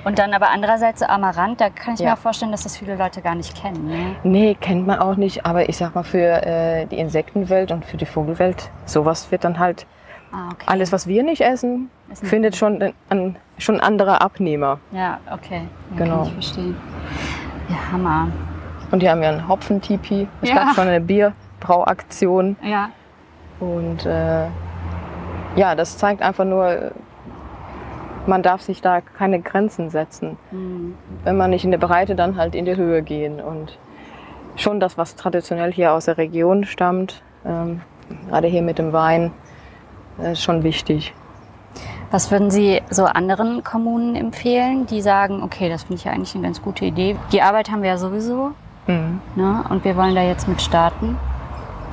Und 0.04 0.18
dann 0.18 0.34
aber 0.34 0.50
andererseits 0.50 1.00
so 1.00 1.06
Amaranth, 1.06 1.60
da 1.60 1.70
kann 1.70 1.94
ich 1.94 2.00
mir 2.00 2.06
Ja. 2.06 2.14
auch 2.14 2.18
vorstellen, 2.18 2.52
dass 2.52 2.62
das 2.64 2.76
viele 2.76 2.94
Leute 2.96 3.22
gar 3.22 3.34
nicht 3.34 3.54
kennen. 3.60 3.88
Ne? 3.88 4.16
Nee, 4.22 4.54
kennt 4.60 4.86
man 4.86 4.98
auch 4.98 5.16
nicht, 5.16 5.46
aber 5.46 5.68
ich 5.68 5.76
sag 5.76 5.94
mal, 5.94 6.04
für 6.04 6.18
äh, 6.46 6.86
die 6.86 6.98
Insektenwelt 6.98 7.70
und 7.72 7.84
für 7.84 7.96
die 7.96 8.06
Vogelwelt, 8.06 8.70
sowas 8.84 9.30
wird 9.30 9.44
dann 9.44 9.58
halt 9.58 9.86
Ah, 10.32 10.48
okay. 10.52 10.64
Alles, 10.66 10.90
was 10.90 11.06
wir 11.06 11.22
nicht 11.22 11.42
essen, 11.42 11.90
Essen 12.10 12.26
findet 12.26 12.56
schon 12.56 12.82
ein, 12.82 12.92
ein, 13.08 13.36
schon 13.56 13.76
ein 13.76 13.80
anderer 13.80 14.20
Abnehmer. 14.20 14.80
Ja, 14.90 15.20
okay. 15.32 15.68
Ja, 15.92 15.96
Genau. 15.96 16.16
Kann 16.16 16.26
ich 16.26 16.32
verstehen. 16.32 16.76
Ja, 17.68 17.76
Hammer. 17.92 18.26
Und 18.90 19.00
die 19.00 19.08
haben 19.08 19.22
ja 19.22 19.28
einen 19.28 19.46
Hopfentipi. 19.46 20.26
Es 20.42 20.48
Ja. 20.48 20.56
gab 20.56 20.74
schon 20.74 20.88
eine 20.88 21.00
Bierbrauaktion. 21.00 22.56
Ja. 22.62 22.90
Und 23.60 24.04
äh, 24.06 24.46
ja, 25.54 25.74
das 25.76 25.98
zeigt 25.98 26.20
einfach 26.20 26.44
nur, 26.44 26.90
man 28.26 28.42
darf 28.42 28.62
sich 28.62 28.80
da 28.80 29.00
keine 29.00 29.40
Grenzen 29.40 29.90
setzen. 29.90 30.36
Hm. 30.50 30.94
Wenn 31.24 31.36
man 31.36 31.50
nicht 31.50 31.64
in 31.64 31.70
der 31.70 31.78
Breite, 31.78 32.14
dann 32.14 32.36
halt 32.36 32.54
in 32.54 32.64
die 32.64 32.76
Höhe 32.76 33.02
gehen. 33.02 33.40
Und 33.40 33.78
schon 34.56 34.80
das, 34.80 34.96
was 34.96 35.16
traditionell 35.16 35.72
hier 35.72 35.92
aus 35.92 36.06
der 36.06 36.18
Region 36.18 36.64
stammt, 36.64 37.22
ähm, 37.44 37.80
gerade 38.28 38.48
hier 38.48 38.62
mit 38.62 38.78
dem 38.78 38.92
Wein, 38.92 39.32
äh, 40.20 40.32
ist 40.32 40.42
schon 40.42 40.62
wichtig. 40.62 41.14
Was 42.10 42.30
würden 42.30 42.50
Sie 42.50 42.80
so 42.90 43.04
anderen 43.06 43.64
Kommunen 43.64 44.14
empfehlen, 44.14 44.86
die 44.86 45.00
sagen, 45.00 45.42
okay, 45.42 45.68
das 45.68 45.82
finde 45.82 45.96
ich 45.96 46.04
ja 46.04 46.12
eigentlich 46.12 46.34
eine 46.34 46.44
ganz 46.44 46.62
gute 46.62 46.84
Idee. 46.84 47.16
Die 47.32 47.42
Arbeit 47.42 47.70
haben 47.70 47.82
wir 47.82 47.90
ja 47.90 47.96
sowieso, 47.96 48.52
Mhm. 48.86 49.20
ne? 49.34 49.64
Und 49.68 49.84
wir 49.84 49.96
wollen 49.96 50.14
da 50.14 50.22
jetzt 50.22 50.46
mit 50.46 50.60
starten. 50.62 51.16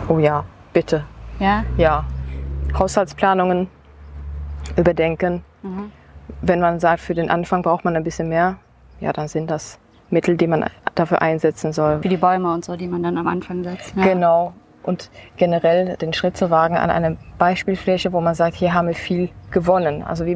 Oh 0.07 0.19
ja, 0.19 0.43
bitte. 0.73 1.05
Ja? 1.39 1.63
ja, 1.77 2.03
Haushaltsplanungen 2.77 3.67
überdenken. 4.75 5.43
Mhm. 5.63 5.91
Wenn 6.41 6.59
man 6.59 6.79
sagt, 6.79 7.01
für 7.01 7.13
den 7.13 7.29
Anfang 7.29 7.61
braucht 7.61 7.85
man 7.85 7.95
ein 7.95 8.03
bisschen 8.03 8.29
mehr, 8.29 8.57
ja, 8.99 9.13
dann 9.13 9.27
sind 9.27 9.49
das 9.49 9.79
Mittel, 10.09 10.37
die 10.37 10.47
man 10.47 10.65
dafür 10.95 11.21
einsetzen 11.21 11.71
soll. 11.73 12.01
Für 12.01 12.09
die 12.09 12.17
Bäume 12.17 12.51
und 12.53 12.65
so, 12.65 12.75
die 12.75 12.87
man 12.87 13.03
dann 13.03 13.17
am 13.17 13.27
Anfang 13.27 13.63
setzt. 13.63 13.95
Ja. 13.95 14.03
Genau. 14.03 14.53
Und 14.83 15.11
generell 15.37 15.95
den 15.97 16.11
Schritt 16.11 16.35
zu 16.35 16.49
wagen 16.49 16.75
an 16.75 16.89
eine 16.89 17.15
Beispielfläche, 17.37 18.11
wo 18.13 18.19
man 18.19 18.33
sagt, 18.33 18.55
hier 18.55 18.73
haben 18.73 18.87
wir 18.87 18.95
viel 18.95 19.29
gewonnen. 19.51 20.01
Also 20.03 20.25
wie, 20.25 20.35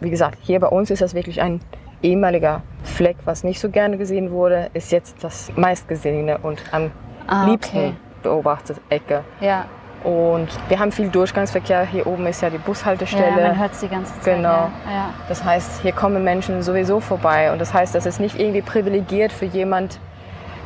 wie 0.00 0.10
gesagt, 0.10 0.38
hier 0.42 0.58
bei 0.58 0.66
uns 0.66 0.90
ist 0.90 1.00
das 1.00 1.14
wirklich 1.14 1.40
ein 1.40 1.60
ehemaliger 2.02 2.62
Fleck, 2.82 3.16
was 3.24 3.44
nicht 3.44 3.60
so 3.60 3.70
gerne 3.70 3.96
gesehen 3.96 4.30
wurde, 4.32 4.68
ist 4.74 4.90
jetzt 4.92 5.22
das 5.22 5.50
meistgesehene 5.56 6.38
und 6.38 6.60
am 6.72 6.90
Ah, 7.26 7.46
liebsten 7.46 7.76
okay. 7.78 7.92
beobachtete 8.22 8.80
Ecke. 8.90 9.24
Ja. 9.40 9.64
Und 10.04 10.48
wir 10.68 10.78
haben 10.78 10.92
viel 10.92 11.08
Durchgangsverkehr. 11.08 11.86
Hier 11.86 12.06
oben 12.06 12.26
ist 12.26 12.42
ja 12.42 12.50
die 12.50 12.56
ja, 12.56 12.62
Bushaltestelle. 12.64 13.48
man 13.48 13.58
hört 13.58 13.72
es 13.72 13.80
die 13.80 13.88
ganze 13.88 14.12
Zeit. 14.20 14.36
Genau. 14.36 14.48
Ja. 14.48 14.70
Ja. 14.86 15.10
Das 15.28 15.42
heißt, 15.42 15.80
hier 15.82 15.92
kommen 15.92 16.22
Menschen 16.22 16.62
sowieso 16.62 17.00
vorbei. 17.00 17.50
Und 17.50 17.58
das 17.58 17.72
heißt, 17.72 17.94
das 17.94 18.04
ist 18.04 18.20
nicht 18.20 18.38
irgendwie 18.38 18.60
privilegiert 18.62 19.32
für 19.32 19.46
jemand 19.46 19.98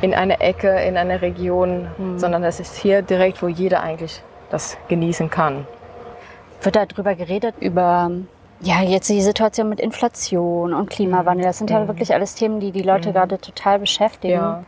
in 0.00 0.12
einer 0.14 0.40
Ecke, 0.40 0.68
in 0.80 0.96
einer 0.96 1.22
Region, 1.22 1.86
Mhm. 1.98 2.18
sondern 2.18 2.42
das 2.42 2.58
ist 2.60 2.76
hier 2.76 3.02
direkt, 3.02 3.40
wo 3.42 3.48
jeder 3.48 3.82
eigentlich 3.82 4.22
das 4.50 4.76
genießen 4.88 5.30
kann. 5.30 5.66
Wird 6.62 6.74
da 6.76 6.86
drüber 6.86 7.14
geredet, 7.14 7.54
über 7.60 8.10
ja, 8.60 8.82
jetzt 8.82 9.08
die 9.08 9.22
Situation 9.22 9.68
mit 9.68 9.78
Inflation 9.78 10.74
und 10.74 10.90
Klimawandel. 10.90 11.46
Das 11.46 11.58
sind 11.58 11.70
ja 11.70 11.86
wirklich 11.86 12.12
alles 12.12 12.34
Themen, 12.34 12.58
die 12.58 12.72
die 12.72 12.82
Leute 12.82 13.12
gerade 13.12 13.38
total 13.38 13.78
beschäftigen. 13.78 14.34
Ja. 14.34 14.64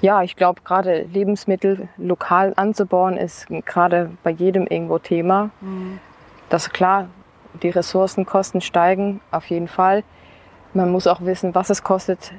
Ja, 0.00 0.22
ich 0.22 0.36
glaube, 0.36 0.62
gerade 0.64 1.02
Lebensmittel 1.02 1.88
lokal 1.96 2.54
anzubauen, 2.56 3.16
ist 3.16 3.46
gerade 3.66 4.10
bei 4.22 4.30
jedem 4.30 4.66
irgendwo 4.66 4.98
Thema. 4.98 5.50
Mhm. 5.60 5.98
Das 6.48 6.70
klar 6.70 7.08
die 7.62 7.70
Ressourcenkosten 7.70 8.60
steigen 8.60 9.20
auf 9.30 9.46
jeden 9.46 9.68
Fall. 9.68 10.04
Man 10.72 10.90
muss 10.90 11.06
auch 11.06 11.20
wissen, 11.22 11.54
was 11.54 11.70
es 11.70 11.82
kostet, 11.82 12.32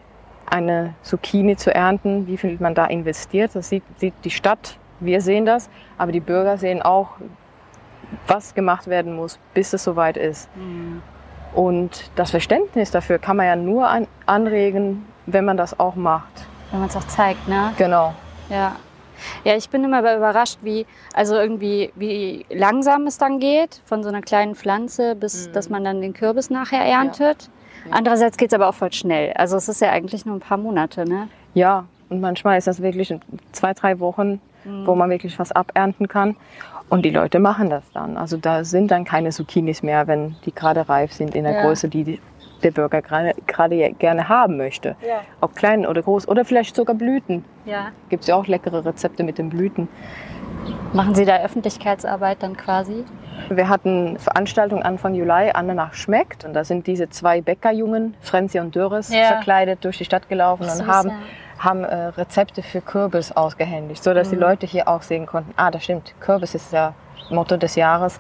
eine 0.50 0.96
Zucchini 1.02 1.56
zu 1.56 1.74
ernten, 1.74 2.28
wie 2.28 2.38
viel 2.38 2.58
man 2.60 2.76
da 2.76 2.86
investiert. 2.86 3.56
Das 3.56 3.70
sieht, 3.70 3.84
sieht 3.98 4.14
die 4.24 4.32
Stadt, 4.32 4.78
wir 5.00 5.22
sehen 5.22 5.46
das, 5.46 5.70
aber 5.98 6.12
die 6.12 6.20
Bürger 6.20 6.58
sehen 6.58 6.82
auch, 6.82 7.10
was 8.28 8.54
gemacht 8.54 8.88
werden 8.88 9.16
muss, 9.16 9.40
bis 9.54 9.74
es 9.74 9.84
soweit 9.84 10.18
ist. 10.18 10.50
Mhm. 10.56 11.02
Und 11.54 12.10
das 12.16 12.32
Verständnis 12.32 12.92
dafür 12.92 13.20
kann 13.20 13.38
man 13.38 13.46
ja 13.46 13.56
nur 13.56 13.88
an, 13.88 14.08
anregen, 14.26 15.06
wenn 15.26 15.46
man 15.46 15.58
das 15.58 15.80
auch 15.80 15.96
macht. 15.96 16.48
Wenn 16.72 16.80
man 16.80 16.90
es 16.90 16.96
auch 16.96 17.08
zeigt, 17.08 17.48
ne? 17.48 17.74
Genau. 17.78 18.14
Ja. 18.50 18.76
Ja, 19.44 19.56
ich 19.56 19.70
bin 19.70 19.84
immer 19.84 20.00
überrascht, 20.00 20.60
wie, 20.62 20.86
also 21.14 21.36
irgendwie, 21.36 21.92
wie 21.96 22.46
langsam 22.50 23.06
es 23.06 23.18
dann 23.18 23.40
geht, 23.40 23.82
von 23.86 24.02
so 24.04 24.10
einer 24.10 24.22
kleinen 24.22 24.56
Pflanze 24.56 25.16
bis, 25.16 25.48
mhm. 25.48 25.54
dass 25.54 25.70
man 25.70 25.84
dann 25.84 26.02
den 26.02 26.14
Kürbis 26.14 26.50
nachher 26.50 26.84
erntet. 26.84 27.44
Ja. 27.44 27.90
Ja. 27.90 27.96
Andererseits 27.98 28.38
geht 28.38 28.52
es 28.52 28.54
aber 28.54 28.68
auch 28.68 28.76
voll 28.76 28.94
schnell. 28.94 29.34
Also 29.34 29.58
es 29.58 29.68
ist 29.68 29.82
ja 29.82 29.92
eigentlich 29.92 30.26
nur 30.26 30.36
ein 30.36 30.40
paar 30.40 30.58
Monate, 30.58 31.06
ne? 31.06 31.30
Ja, 31.54 31.86
und 32.10 32.22
manchmal 32.22 32.58
ist 32.58 32.68
das 32.68 32.82
wirklich 32.82 33.14
zwei, 33.52 33.74
drei 33.74 34.00
Wochen, 34.00 34.40
mhm. 34.64 34.86
wo 34.86 34.96
man 34.96 35.10
wirklich 35.10 35.38
was 35.40 35.52
abernten 35.52 36.08
kann. 36.08 36.36
Und 36.90 37.06
die 37.06 37.10
Leute 37.10 37.40
machen 37.40 37.70
das 37.70 37.84
dann. 37.94 38.18
Also 38.18 38.38
da 38.38 38.64
sind 38.66 38.92
dann 38.92 39.06
keine 39.06 39.30
Zucchinis 39.30 39.82
mehr, 39.82 40.08
wenn 40.08 40.36
die 40.46 40.54
gerade 40.54 40.90
reif 40.90 41.14
sind 41.14 41.36
in 41.36 41.46
der 41.46 41.54
ja. 41.54 41.62
Größe, 41.62 41.88
die 41.88 42.20
der 42.64 42.72
Bürger 42.72 43.02
gerade 43.02 43.34
gerne 44.00 44.30
haben 44.30 44.58
möchte. 44.58 44.96
Ja. 45.08 45.22
Ob 45.42 45.56
klein 45.56 45.86
oder 45.86 46.02
groß 46.02 46.28
oder 46.28 46.46
vielleicht 46.46 46.76
sogar 46.76 46.96
Blüten. 46.96 47.44
Ja. 47.66 47.92
Gibt 48.10 48.24
es 48.24 48.28
ja 48.28 48.36
auch 48.36 48.48
leckere 48.48 48.86
Rezepte 48.86 49.24
mit 49.24 49.38
den 49.38 49.50
Blüten. 49.50 49.88
Machen 50.94 51.16
Sie 51.16 51.26
da 51.26 51.38
Öffentlichkeitsarbeit 51.38 52.44
dann 52.44 52.58
quasi? 52.58 53.06
Wir 53.50 53.70
hatten 53.70 54.20
Veranstaltung 54.20 54.84
Anfang 54.84 55.16
Juli, 55.16 55.52
Andanach 55.52 55.94
schmeckt. 55.94 56.46
Und 56.46 56.54
da 56.54 56.64
sind 56.64 56.86
diese 56.86 57.10
zwei 57.10 57.42
Bäckerjungen, 57.42 58.16
Frenzi 58.22 58.60
und 58.60 58.76
Dürres, 58.76 59.10
ja. 59.14 59.24
verkleidet 59.26 59.84
durch 59.84 59.98
die 59.98 60.06
Stadt 60.06 60.28
gelaufen 60.30 60.64
und 60.64 60.88
haben, 60.88 61.10
ja. 61.10 61.16
haben 61.60 61.84
äh, 61.84 62.08
Rezepte 62.08 62.62
für 62.62 62.82
Kürbis 62.82 63.32
ausgehändigt, 63.32 64.04
sodass 64.04 64.28
mhm. 64.28 64.32
die 64.32 64.38
Leute 64.38 64.68
hier 64.68 64.88
auch 64.88 65.02
sehen 65.02 65.26
konnten, 65.26 65.54
ah, 65.56 65.72
das 65.72 65.84
stimmt, 65.84 66.14
Kürbis 66.20 66.56
ist 66.56 66.74
ja 66.74 66.94
Motto 67.30 67.58
des 67.58 67.76
Jahres. 67.76 68.20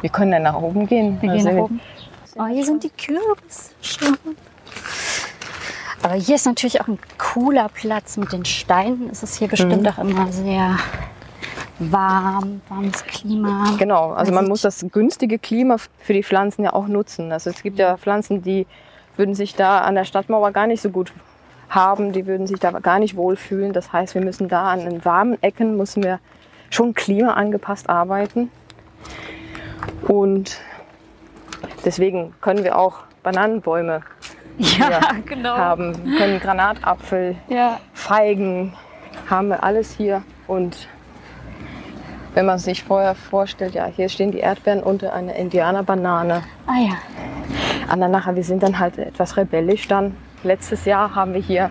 Wir 0.00 0.10
können 0.10 0.30
dann 0.30 0.42
nach 0.44 0.60
oben 0.60 0.86
gehen. 0.86 1.18
Wir 1.20 1.30
also, 1.32 1.48
gehen 1.48 1.56
nach 1.56 1.64
oben. 1.64 1.80
Oh, 2.38 2.46
hier 2.46 2.64
sind 2.64 2.84
die 2.84 2.90
Kürbis. 2.90 3.74
Aber 6.02 6.14
hier 6.14 6.34
ist 6.34 6.44
natürlich 6.44 6.80
auch 6.82 6.88
ein 6.88 6.98
cooler 7.16 7.68
Platz 7.68 8.18
mit 8.18 8.32
den 8.32 8.44
Steinen. 8.44 9.08
Es 9.10 9.22
ist 9.22 9.36
hier 9.36 9.48
bestimmt 9.48 9.82
mhm. 9.82 9.88
auch 9.88 9.98
immer 9.98 10.30
sehr 10.30 10.76
warm, 11.78 12.60
warmes 12.68 13.04
Klima. 13.04 13.74
Genau, 13.78 14.12
also 14.12 14.32
man 14.32 14.48
muss 14.48 14.60
das 14.60 14.84
günstige 14.92 15.38
Klima 15.38 15.76
für 15.98 16.12
die 16.12 16.22
Pflanzen 16.22 16.64
ja 16.64 16.74
auch 16.74 16.88
nutzen. 16.88 17.32
Also 17.32 17.50
es 17.50 17.62
gibt 17.62 17.78
ja 17.78 17.96
Pflanzen, 17.96 18.42
die 18.42 18.66
würden 19.16 19.34
sich 19.34 19.54
da 19.54 19.80
an 19.80 19.94
der 19.94 20.04
Stadtmauer 20.04 20.52
gar 20.52 20.66
nicht 20.66 20.82
so 20.82 20.90
gut 20.90 21.12
haben, 21.70 22.12
die 22.12 22.26
würden 22.26 22.46
sich 22.46 22.60
da 22.60 22.70
gar 22.70 22.98
nicht 22.98 23.16
wohlfühlen. 23.16 23.72
Das 23.72 23.94
heißt, 23.94 24.14
wir 24.14 24.22
müssen 24.22 24.48
da 24.48 24.70
an 24.70 24.80
den 24.80 25.04
warmen 25.06 25.42
Ecken 25.42 25.76
müssen 25.76 26.02
wir 26.02 26.20
schon 26.68 26.92
klimaangepasst 26.92 27.88
arbeiten. 27.88 28.50
Und 30.06 30.58
deswegen 31.84 32.34
können 32.40 32.64
wir 32.64 32.78
auch 32.78 33.00
Bananenbäume 33.22 34.02
ja, 34.58 35.00
genau. 35.26 35.56
haben. 35.56 35.94
Wir 36.04 36.18
können 36.18 36.40
Granatapfel, 36.40 37.36
ja. 37.48 37.80
Feigen, 37.92 38.74
haben 39.28 39.48
wir 39.48 39.62
alles 39.62 39.92
hier. 39.92 40.22
Und 40.46 40.88
wenn 42.34 42.46
man 42.46 42.58
sich 42.58 42.84
vorher 42.84 43.14
vorstellt, 43.14 43.74
ja, 43.74 43.86
hier 43.86 44.08
stehen 44.08 44.30
die 44.30 44.38
Erdbeeren 44.38 44.82
unter 44.82 45.12
einer 45.12 45.34
Indianerbanane. 45.34 46.42
Ah 46.66 46.78
ja. 46.78 46.96
Andernach, 47.88 48.34
wir 48.34 48.44
sind 48.44 48.62
dann 48.62 48.78
halt 48.78 48.98
etwas 48.98 49.36
rebellisch 49.36 49.88
dann. 49.88 50.16
Letztes 50.42 50.84
Jahr 50.84 51.14
haben 51.14 51.34
wir 51.34 51.40
hier 51.40 51.70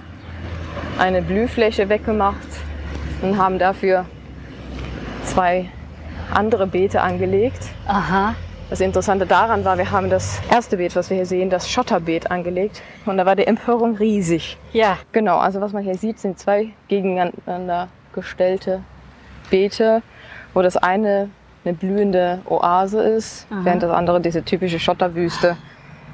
eine 0.98 1.22
Blühfläche 1.22 1.90
weggemacht 1.90 2.48
und 3.22 3.38
haben 3.38 3.60
dafür 3.60 4.06
zwei 5.24 5.70
andere 6.34 6.68
Beete 6.68 7.02
angelegt. 7.02 7.64
Aha. 7.88 8.36
Das 8.70 8.82
Interessante 8.82 9.26
daran 9.28 9.64
war, 9.64 9.78
wir 9.78 9.92
haben 9.92 10.10
das 10.10 10.42
erste 10.50 10.78
Beet, 10.78 10.96
was 10.96 11.10
wir 11.10 11.18
hier 11.18 11.26
sehen, 11.28 11.50
das 11.50 11.70
Schotterbeet 11.70 12.32
angelegt. 12.32 12.82
Und 13.06 13.18
da 13.18 13.26
war 13.26 13.36
die 13.36 13.46
Empörung 13.46 13.96
riesig. 13.96 14.58
Ja. 14.74 14.98
Genau, 15.12 15.38
also 15.38 15.62
was 15.62 15.72
man 15.72 15.84
hier 15.84 15.96
sieht, 15.96 16.20
sind 16.20 16.40
zwei 16.40 16.70
gegeneinander 16.88 17.90
gestellte 18.14 18.82
Beete, 19.52 20.02
wo 20.54 20.62
das 20.62 20.78
eine 20.78 21.30
eine 21.66 21.74
blühende 21.74 22.40
Oase 22.46 23.02
ist, 23.02 23.48
Aha. 23.50 23.62
während 23.64 23.84
das 23.84 23.92
andere 23.92 24.22
diese 24.22 24.44
typische 24.44 24.80
Schotterwüste 24.80 25.58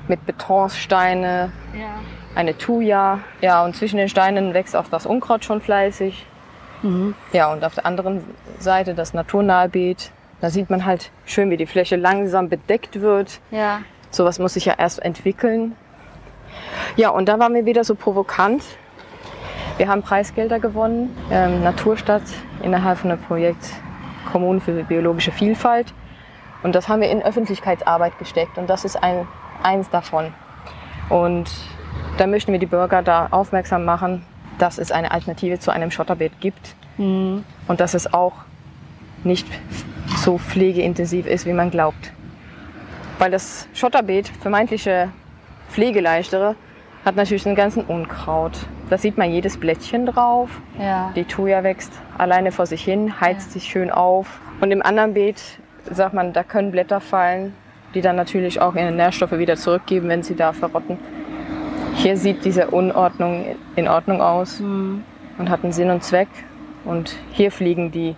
mit 0.07 0.25
Betonsteine, 0.25 1.51
ja. 1.77 1.99
eine 2.35 2.57
Thuja. 2.57 3.19
Ja, 3.41 3.63
und 3.63 3.75
zwischen 3.75 3.97
den 3.97 4.09
Steinen 4.09 4.53
wächst 4.53 4.75
auch 4.75 4.87
das 4.87 5.05
Unkraut 5.05 5.45
schon 5.45 5.61
fleißig. 5.61 6.25
Mhm. 6.81 7.15
Ja, 7.33 7.51
und 7.51 7.63
auf 7.63 7.75
der 7.75 7.85
anderen 7.85 8.23
Seite 8.59 8.95
das 8.95 9.13
naturnahe 9.13 9.69
Beet 9.69 10.11
da 10.41 10.49
sieht 10.49 10.69
man 10.69 10.85
halt 10.85 11.11
schön, 11.25 11.49
wie 11.51 11.57
die 11.57 11.67
Fläche 11.67 11.95
langsam 11.95 12.49
bedeckt 12.49 12.99
wird. 12.99 13.39
Ja. 13.51 13.81
Sowas 14.09 14.39
muss 14.39 14.55
sich 14.55 14.65
ja 14.65 14.73
erst 14.77 15.01
entwickeln. 15.01 15.75
Ja, 16.97 17.09
und 17.09 17.29
da 17.29 17.39
waren 17.39 17.53
wir 17.53 17.65
wieder 17.65 17.83
so 17.83 17.95
provokant. 17.95 18.63
Wir 19.77 19.87
haben 19.87 20.01
Preisgelder 20.01 20.59
gewonnen, 20.59 21.15
ähm, 21.31 21.63
Naturstadt 21.63 22.23
innerhalb 22.61 22.97
von 22.97 23.11
einem 23.11 23.21
Projekt 23.21 23.65
Kommunen 24.31 24.59
für 24.61 24.83
biologische 24.83 25.31
Vielfalt. 25.31 25.93
Und 26.63 26.75
das 26.75 26.89
haben 26.89 27.01
wir 27.01 27.09
in 27.09 27.21
Öffentlichkeitsarbeit 27.23 28.17
gesteckt 28.19 28.57
und 28.57 28.69
das 28.69 28.85
ist 28.85 29.01
ein, 29.01 29.27
eins 29.63 29.89
davon. 29.89 30.33
Und 31.09 31.49
da 32.17 32.27
möchten 32.27 32.51
wir 32.51 32.59
die 32.59 32.65
Bürger 32.65 33.01
da 33.01 33.27
aufmerksam 33.31 33.85
machen, 33.85 34.23
dass 34.57 34.77
es 34.77 34.91
eine 34.91 35.11
Alternative 35.11 35.59
zu 35.59 35.71
einem 35.71 35.89
Schotterbeet 35.89 36.39
gibt 36.39 36.75
mhm. 36.97 37.43
und 37.67 37.79
dass 37.79 37.93
es 37.93 38.13
auch 38.13 38.33
nicht 39.23 39.47
so 40.21 40.37
pflegeintensiv 40.37 41.25
ist, 41.25 41.45
wie 41.45 41.53
man 41.53 41.71
glaubt. 41.71 42.11
Weil 43.19 43.31
das 43.31 43.67
Schotterbeet, 43.73 44.27
vermeintliche 44.27 45.09
Pflegeleichtere, 45.69 46.55
hat 47.05 47.15
natürlich 47.15 47.45
einen 47.45 47.55
ganzen 47.55 47.83
Unkraut. 47.83 48.57
Da 48.89 48.97
sieht 48.97 49.17
man 49.17 49.31
jedes 49.31 49.57
Blättchen 49.57 50.05
drauf. 50.05 50.49
Ja. 50.79 51.11
Die 51.15 51.23
Thuja 51.23 51.63
wächst 51.63 51.91
alleine 52.17 52.51
vor 52.51 52.65
sich 52.65 52.83
hin, 52.83 53.19
heizt 53.19 53.47
ja. 53.47 53.53
sich 53.53 53.63
schön 53.63 53.89
auf. 53.89 54.39
Und 54.59 54.71
im 54.71 54.81
anderen 54.83 55.13
Beet 55.13 55.41
sagt 55.89 56.13
man, 56.13 56.33
da 56.33 56.43
können 56.43 56.71
Blätter 56.71 56.99
fallen, 56.99 57.53
die 57.95 58.01
dann 58.01 58.15
natürlich 58.15 58.61
auch 58.61 58.75
ihre 58.75 58.91
Nährstoffe 58.91 59.31
wieder 59.31 59.55
zurückgeben, 59.55 60.09
wenn 60.09 60.21
sie 60.23 60.35
da 60.35 60.53
verrotten. 60.53 60.99
Hier 61.95 62.15
sieht 62.17 62.45
diese 62.45 62.69
Unordnung 62.69 63.55
in 63.75 63.87
Ordnung 63.87 64.21
aus 64.21 64.59
mhm. 64.59 65.03
und 65.37 65.49
hat 65.49 65.63
einen 65.63 65.73
Sinn 65.73 65.89
und 65.89 66.03
Zweck. 66.03 66.29
Und 66.85 67.15
hier 67.31 67.51
fliegen 67.51 67.91
die 67.91 68.15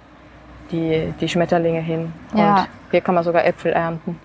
die, 0.74 1.14
die 1.22 1.30
Schmetterlinge 1.30 1.80
hin. 1.80 2.12
Ja. 2.36 2.62
Und 2.62 2.68
hier 2.92 3.02
kann 3.02 3.16
man 3.16 3.24
sogar 3.24 3.46
Äpfel 3.46 3.72
ernten. 3.72 4.20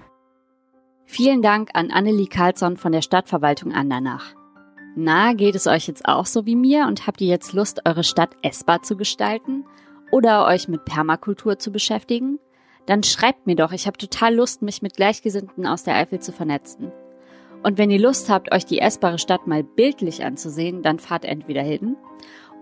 Vielen 1.05 1.43
Dank 1.43 1.71
an 1.75 1.91
Annelie 1.91 2.27
Karlsson 2.27 2.77
von 2.77 2.93
der 2.93 3.03
Stadtverwaltung 3.03 3.73
Andernach. 3.73 4.35
Na, 4.97 5.33
geht 5.33 5.55
es 5.55 5.67
euch 5.67 5.87
jetzt 5.87 6.07
auch 6.07 6.27
so 6.27 6.45
wie 6.45 6.57
mir 6.57 6.87
und 6.87 7.07
habt 7.07 7.21
ihr 7.21 7.29
jetzt 7.29 7.53
Lust, 7.53 7.83
eure 7.85 8.03
Stadt 8.03 8.31
essbar 8.43 8.83
zu 8.83 8.97
gestalten 8.97 9.65
oder 10.11 10.47
euch 10.47 10.67
mit 10.69 10.85
Permakultur 10.85 11.59
zu 11.59 11.71
beschäftigen? 11.71 12.41
Dann 12.87 13.03
schreibt 13.03 13.47
mir 13.47 13.55
doch, 13.55 13.73
ich 13.73 13.87
habe 13.87 13.97
total 13.97 14.35
Lust, 14.35 14.63
mich 14.63 14.83
mit 14.83 14.97
Gleichgesinnten 14.97 15.67
aus 15.67 15.85
der 15.85 15.95
Eifel 15.95 16.21
zu 16.21 16.33
vernetzen. 16.33 16.91
Und 17.63 17.79
wenn 17.79 17.91
ihr 17.91 18.01
Lust 18.01 18.31
habt, 18.31 18.53
euch 18.53 18.65
die 18.65 18.81
essbare 18.81 19.19
Stadt 19.19 19.47
mal 19.47 19.63
bildlich 19.63 20.25
anzusehen, 20.25 20.83
dann 20.83 20.99
fahrt 20.99 21.25
entweder 21.25 21.63
hin 21.63 21.97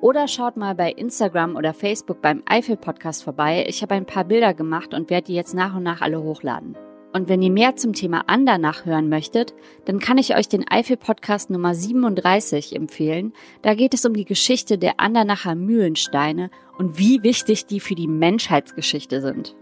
oder 0.01 0.29
schaut 0.29 0.57
mal 0.57 0.75
bei 0.75 0.91
Instagram 0.93 1.57
oder 1.57 1.75
Facebook 1.75 2.21
beim 2.23 2.43
Eifel 2.47 2.77
Podcast 2.77 3.25
vorbei. 3.25 3.65
Ich 3.69 3.83
habe 3.83 3.95
ein 3.95 4.07
paar 4.07 4.25
Bilder 4.25 4.55
gemacht 4.55 4.95
und 4.95 5.11
werde 5.11 5.27
die 5.27 5.35
jetzt 5.35 5.55
nach 5.55 5.75
und 5.75 5.83
nach 5.83 6.01
alle 6.01 6.23
hochladen. 6.23 6.77
Und 7.13 7.31
wenn 7.31 7.41
ihr 7.41 7.51
mehr 7.51 7.77
zum 7.77 7.95
Thema 7.95 8.25
Andernach 8.27 8.85
hören 8.85 9.09
möchtet, 9.09 9.55
dann 9.87 10.01
kann 10.01 10.19
ich 10.19 10.37
euch 10.37 10.49
den 10.49 10.69
Eifel 10.69 10.99
Podcast 10.99 11.49
Nummer 11.49 11.75
37 11.75 12.77
empfehlen. 12.77 13.33
Da 13.63 13.75
geht 13.75 13.95
es 13.95 14.05
um 14.05 14.13
die 14.13 14.27
Geschichte 14.27 14.77
der 14.77 15.01
Andernacher 15.01 15.55
Mühlensteine 15.55 16.51
und 16.77 16.99
wie 16.99 17.23
wichtig 17.23 17.65
die 17.65 17.81
für 17.81 17.95
die 17.95 18.09
Menschheitsgeschichte 18.09 19.23
sind. 19.23 19.57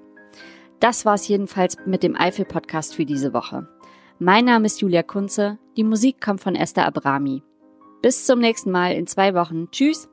Das 0.81 1.05
war's 1.05 1.29
jedenfalls 1.29 1.77
mit 1.87 2.03
dem 2.03 2.17
Eifel 2.17 2.45
Podcast 2.45 2.95
für 2.95 3.05
diese 3.05 3.33
Woche. 3.33 3.69
Mein 4.19 4.45
Name 4.47 4.67
ist 4.67 4.81
Julia 4.81 5.03
Kunze. 5.03 5.59
Die 5.77 5.85
Musik 5.85 6.21
kommt 6.21 6.41
von 6.41 6.57
Esther 6.57 6.87
Abrami. 6.87 7.43
Bis 8.03 8.27
zum 8.27 8.41
nächsten 8.41 8.71
Mal 8.71 8.95
in 8.95 9.07
zwei 9.07 9.35
Wochen. 9.35 9.69
Tschüss! 9.71 10.09